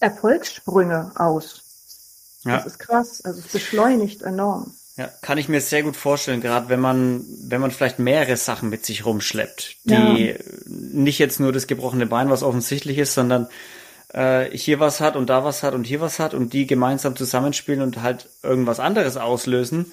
Erfolgssprünge 0.01 1.13
aus. 1.15 1.63
Ja. 2.45 2.57
Das 2.57 2.67
ist 2.67 2.79
krass. 2.79 3.21
Also 3.25 3.41
es 3.41 3.49
beschleunigt 3.49 4.23
enorm. 4.23 4.73
Ja, 4.97 5.11
kann 5.23 5.39
ich 5.39 5.49
mir 5.49 5.61
sehr 5.61 5.83
gut 5.83 5.97
vorstellen, 5.97 6.43
gerade 6.43 6.69
wenn 6.69 6.81
man, 6.81 7.25
wenn 7.45 7.61
man 7.63 7.71
vielleicht 7.71 7.99
mehrere 7.99 8.37
Sachen 8.37 8.69
mit 8.69 8.85
sich 8.85 9.07
rumschleppt, 9.07 9.77
die 9.85 9.95
ja. 9.95 10.35
nicht 10.67 11.19
jetzt 11.19 11.41
nur 11.41 11.53
das 11.53 11.67
gebrochene 11.67 12.07
Bein, 12.07 12.29
was 12.29 12.43
offensichtlich 12.43 12.99
ist, 12.99 13.15
sondern 13.15 13.49
äh, 14.13 14.57
hier 14.57 14.81
was 14.81 15.01
hat 15.01 15.17
und 15.17 15.31
da 15.31 15.45
was 15.45 15.63
hat 15.63 15.75
und 15.75 15.85
hier 15.85 16.01
was 16.01 16.19
hat 16.19 16.35
und 16.35 16.53
die 16.53 16.67
gemeinsam 16.67 17.17
zusammenspielen 17.17 17.83
und 17.83 18.03
halt 18.03 18.29
irgendwas 18.43 18.81
anderes 18.81 19.17
auslösen 19.17 19.93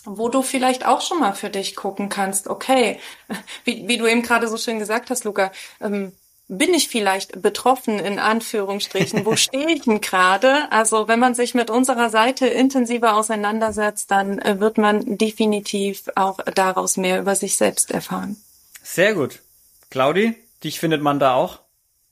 wo 0.07 0.29
du 0.29 0.41
vielleicht 0.41 0.85
auch 0.85 1.01
schon 1.01 1.19
mal 1.19 1.33
für 1.33 1.49
dich 1.49 1.75
gucken 1.75 2.09
kannst, 2.09 2.47
okay, 2.47 2.99
wie, 3.65 3.87
wie 3.87 3.97
du 3.97 4.07
eben 4.07 4.21
gerade 4.21 4.47
so 4.47 4.57
schön 4.57 4.79
gesagt 4.79 5.09
hast, 5.09 5.25
Luca, 5.25 5.51
ähm, 5.81 6.13
bin 6.49 6.73
ich 6.73 6.87
vielleicht 6.87 7.41
betroffen 7.41 7.99
in 7.99 8.19
Anführungsstrichen? 8.19 9.25
Wo 9.25 9.35
stehe 9.35 9.69
ich 9.69 9.81
denn 9.81 9.99
gerade? 9.99 10.71
Also 10.71 11.07
wenn 11.07 11.19
man 11.19 11.35
sich 11.35 11.53
mit 11.53 11.69
unserer 11.69 12.09
Seite 12.09 12.47
intensiver 12.47 13.15
auseinandersetzt, 13.15 14.11
dann 14.11 14.39
äh, 14.39 14.59
wird 14.59 14.77
man 14.77 15.17
definitiv 15.17 16.03
auch 16.15 16.39
daraus 16.55 16.97
mehr 16.97 17.19
über 17.19 17.35
sich 17.35 17.57
selbst 17.57 17.91
erfahren. 17.91 18.37
Sehr 18.81 19.13
gut. 19.13 19.41
Claudi, 19.89 20.35
dich 20.63 20.79
findet 20.79 21.01
man 21.01 21.19
da 21.19 21.33
auch? 21.33 21.59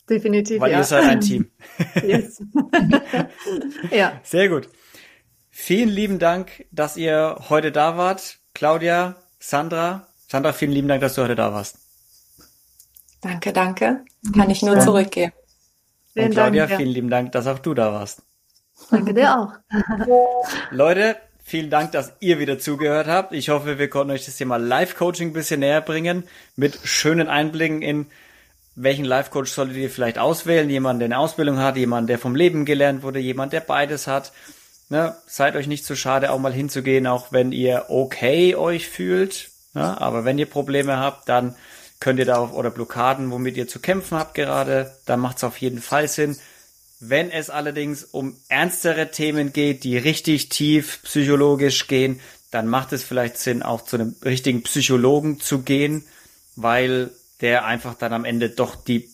Definitiv. 0.10 0.60
Weil 0.60 0.71
ja. 0.71 0.79
ihr 0.79 0.84
seid 0.84 1.05
ein 1.05 1.21
Team. 1.21 1.49
Yes. 2.03 2.41
ja. 3.91 4.19
Sehr 4.23 4.49
gut. 4.49 4.69
Vielen 5.57 5.87
lieben 5.87 6.19
Dank, 6.19 6.65
dass 6.71 6.97
ihr 6.97 7.37
heute 7.47 7.71
da 7.71 7.95
wart. 7.95 8.39
Claudia, 8.53 9.15
Sandra. 9.39 10.05
Sandra, 10.27 10.51
vielen 10.51 10.73
lieben 10.73 10.89
Dank, 10.89 10.99
dass 10.99 11.15
du 11.15 11.21
heute 11.21 11.35
da 11.35 11.53
warst. 11.53 11.77
Danke, 13.21 13.53
danke. 13.53 14.03
Kann 14.35 14.49
ich 14.49 14.61
nur 14.63 14.77
zurückgeben. 14.81 15.31
Und 16.13 16.31
Claudia, 16.31 16.67
Dank, 16.67 16.77
vielen 16.77 16.91
lieben 16.91 17.09
Dank, 17.09 17.31
dass 17.31 17.47
auch 17.47 17.59
du 17.59 17.73
da 17.73 17.93
warst. 17.93 18.21
Danke 18.91 19.13
dir 19.13 19.39
auch. 19.39 19.53
Leute, 20.71 21.15
vielen 21.41 21.69
Dank, 21.69 21.93
dass 21.93 22.11
ihr 22.19 22.37
wieder 22.37 22.59
zugehört 22.59 23.07
habt. 23.07 23.31
Ich 23.31 23.47
hoffe, 23.47 23.79
wir 23.79 23.89
konnten 23.89 24.11
euch 24.11 24.25
das 24.25 24.35
Thema 24.35 24.57
Live-Coaching 24.57 25.29
ein 25.29 25.33
bisschen 25.33 25.61
näher 25.61 25.81
bringen 25.81 26.25
mit 26.57 26.77
schönen 26.83 27.29
Einblicken 27.29 27.81
in 27.81 28.07
welchen 28.75 29.05
Life-Coach 29.05 29.49
solltet 29.49 29.77
ihr 29.77 29.89
vielleicht 29.89 30.17
auswählen? 30.17 30.69
Jemand, 30.69 30.99
der 30.99 31.05
eine 31.05 31.17
Ausbildung 31.17 31.59
hat, 31.59 31.77
jemand, 31.77 32.09
der 32.09 32.19
vom 32.19 32.35
Leben 32.35 32.65
gelernt 32.65 33.03
wurde, 33.03 33.19
jemand, 33.19 33.53
der 33.53 33.61
beides 33.61 34.05
hat. 34.05 34.33
Ne? 34.89 35.15
Seid 35.26 35.56
euch 35.56 35.67
nicht 35.67 35.86
zu 35.86 35.95
schade, 35.95 36.32
auch 36.32 36.39
mal 36.39 36.54
hinzugehen, 36.54 37.08
auch 37.08 37.32
wenn 37.32 37.52
ihr 37.52 37.86
okay 37.89 38.56
euch 38.56 38.88
fühlt. 38.88 39.50
Ne? 39.74 40.00
Aber 40.00 40.26
wenn 40.26 40.38
ihr 40.38 40.45
Probleme 40.45 40.98
habt, 40.98 41.28
dann 41.30 41.56
könnt 42.00 42.19
ihr 42.19 42.26
da 42.26 42.38
auf, 42.38 42.54
oder 42.54 42.69
Blockaden, 42.69 43.32
womit 43.32 43.58
ihr 43.58 43.67
zu 43.67 43.80
kämpfen 43.80 44.17
habt 44.17 44.36
gerade, 44.36 44.95
dann 45.06 45.19
macht 45.19 45.38
es 45.38 45.43
auf 45.43 45.58
jeden 45.58 45.82
Fall 45.82 46.08
Sinn. 46.08 46.38
Wenn 47.00 47.32
es 47.32 47.50
allerdings 47.50 48.04
um 48.04 48.38
ernstere 48.48 49.12
Themen 49.12 49.54
geht, 49.54 49.84
die 49.84 49.98
richtig 49.98 50.50
tief 50.50 51.02
psychologisch 51.04 51.88
gehen, 51.88 52.19
dann 52.52 52.67
macht 52.67 52.93
es 52.93 53.04
vielleicht 53.04 53.38
Sinn, 53.38 53.63
auch 53.63 53.84
zu 53.84 53.98
einem 53.98 54.15
richtigen 54.24 54.63
Psychologen 54.63 55.39
zu 55.39 55.62
gehen, 55.63 56.06
weil 56.56 57.12
der 57.41 57.65
einfach 57.65 57.95
dann 57.95 58.13
am 58.13 58.24
Ende 58.24 58.50
doch 58.50 58.76
die, 58.76 59.10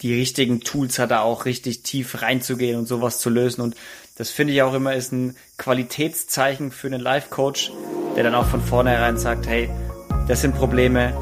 die 0.00 0.14
richtigen 0.14 0.60
Tools 0.60 0.98
hat, 0.98 1.10
da 1.10 1.20
auch 1.20 1.44
richtig 1.44 1.82
tief 1.82 2.22
reinzugehen 2.22 2.78
und 2.78 2.86
sowas 2.86 3.20
zu 3.20 3.28
lösen. 3.28 3.60
Und 3.60 3.76
das 4.16 4.30
finde 4.30 4.54
ich 4.54 4.62
auch 4.62 4.74
immer 4.74 4.94
ist 4.94 5.12
ein 5.12 5.36
Qualitätszeichen 5.58 6.70
für 6.70 6.86
einen 6.86 7.00
Life-Coach, 7.00 7.70
der 8.16 8.24
dann 8.24 8.34
auch 8.34 8.46
von 8.46 8.62
vornherein 8.62 9.18
sagt, 9.18 9.46
hey, 9.46 9.70
das 10.26 10.40
sind 10.40 10.54
Probleme, 10.54 11.12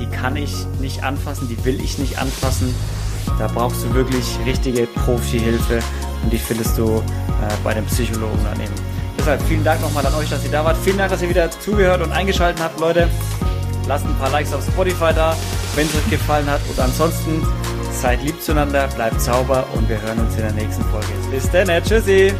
die 0.00 0.06
kann 0.06 0.36
ich 0.36 0.52
nicht 0.80 1.04
anfassen, 1.04 1.48
die 1.48 1.64
will 1.64 1.80
ich 1.80 1.98
nicht 1.98 2.18
anfassen. 2.18 2.74
Da 3.38 3.46
brauchst 3.46 3.84
du 3.84 3.94
wirklich 3.94 4.24
richtige 4.44 4.86
Profi-Hilfe 4.86 5.78
und 6.22 6.32
die 6.32 6.38
findest 6.38 6.76
du 6.78 6.96
äh, 6.96 7.02
bei 7.62 7.74
dem 7.74 7.84
Psychologen 7.86 8.38
daneben. 8.44 8.74
Deshalb 9.18 9.42
vielen 9.42 9.64
Dank 9.64 9.80
nochmal 9.80 10.04
an 10.06 10.14
euch, 10.14 10.28
dass 10.28 10.44
ihr 10.44 10.50
da 10.50 10.64
wart. 10.64 10.76
Vielen 10.78 10.98
Dank, 10.98 11.10
dass 11.10 11.22
ihr 11.22 11.28
wieder 11.28 11.50
zugehört 11.50 12.02
und 12.02 12.12
eingeschaltet 12.12 12.62
habt, 12.62 12.80
Leute. 12.80 13.08
Lasst 13.86 14.04
ein 14.04 14.16
paar 14.18 14.30
Likes 14.30 14.52
auf 14.52 14.64
Spotify 14.64 15.12
da, 15.14 15.36
wenn 15.76 15.86
es 15.86 15.94
euch 15.94 16.10
gefallen 16.10 16.50
hat. 16.50 16.60
Und 16.68 16.78
ansonsten 16.80 17.46
seid 17.96 18.22
lieb 18.22 18.40
zueinander, 18.40 18.88
bleibt 18.88 19.20
sauber 19.20 19.66
und 19.74 19.88
wir 19.88 20.00
hören 20.00 20.18
uns 20.18 20.34
in 20.36 20.42
der 20.42 20.52
nächsten 20.52 20.84
Folge. 20.84 21.06
Bis 21.30 21.50
dann, 21.50 21.68
tschüssi! 21.82 22.32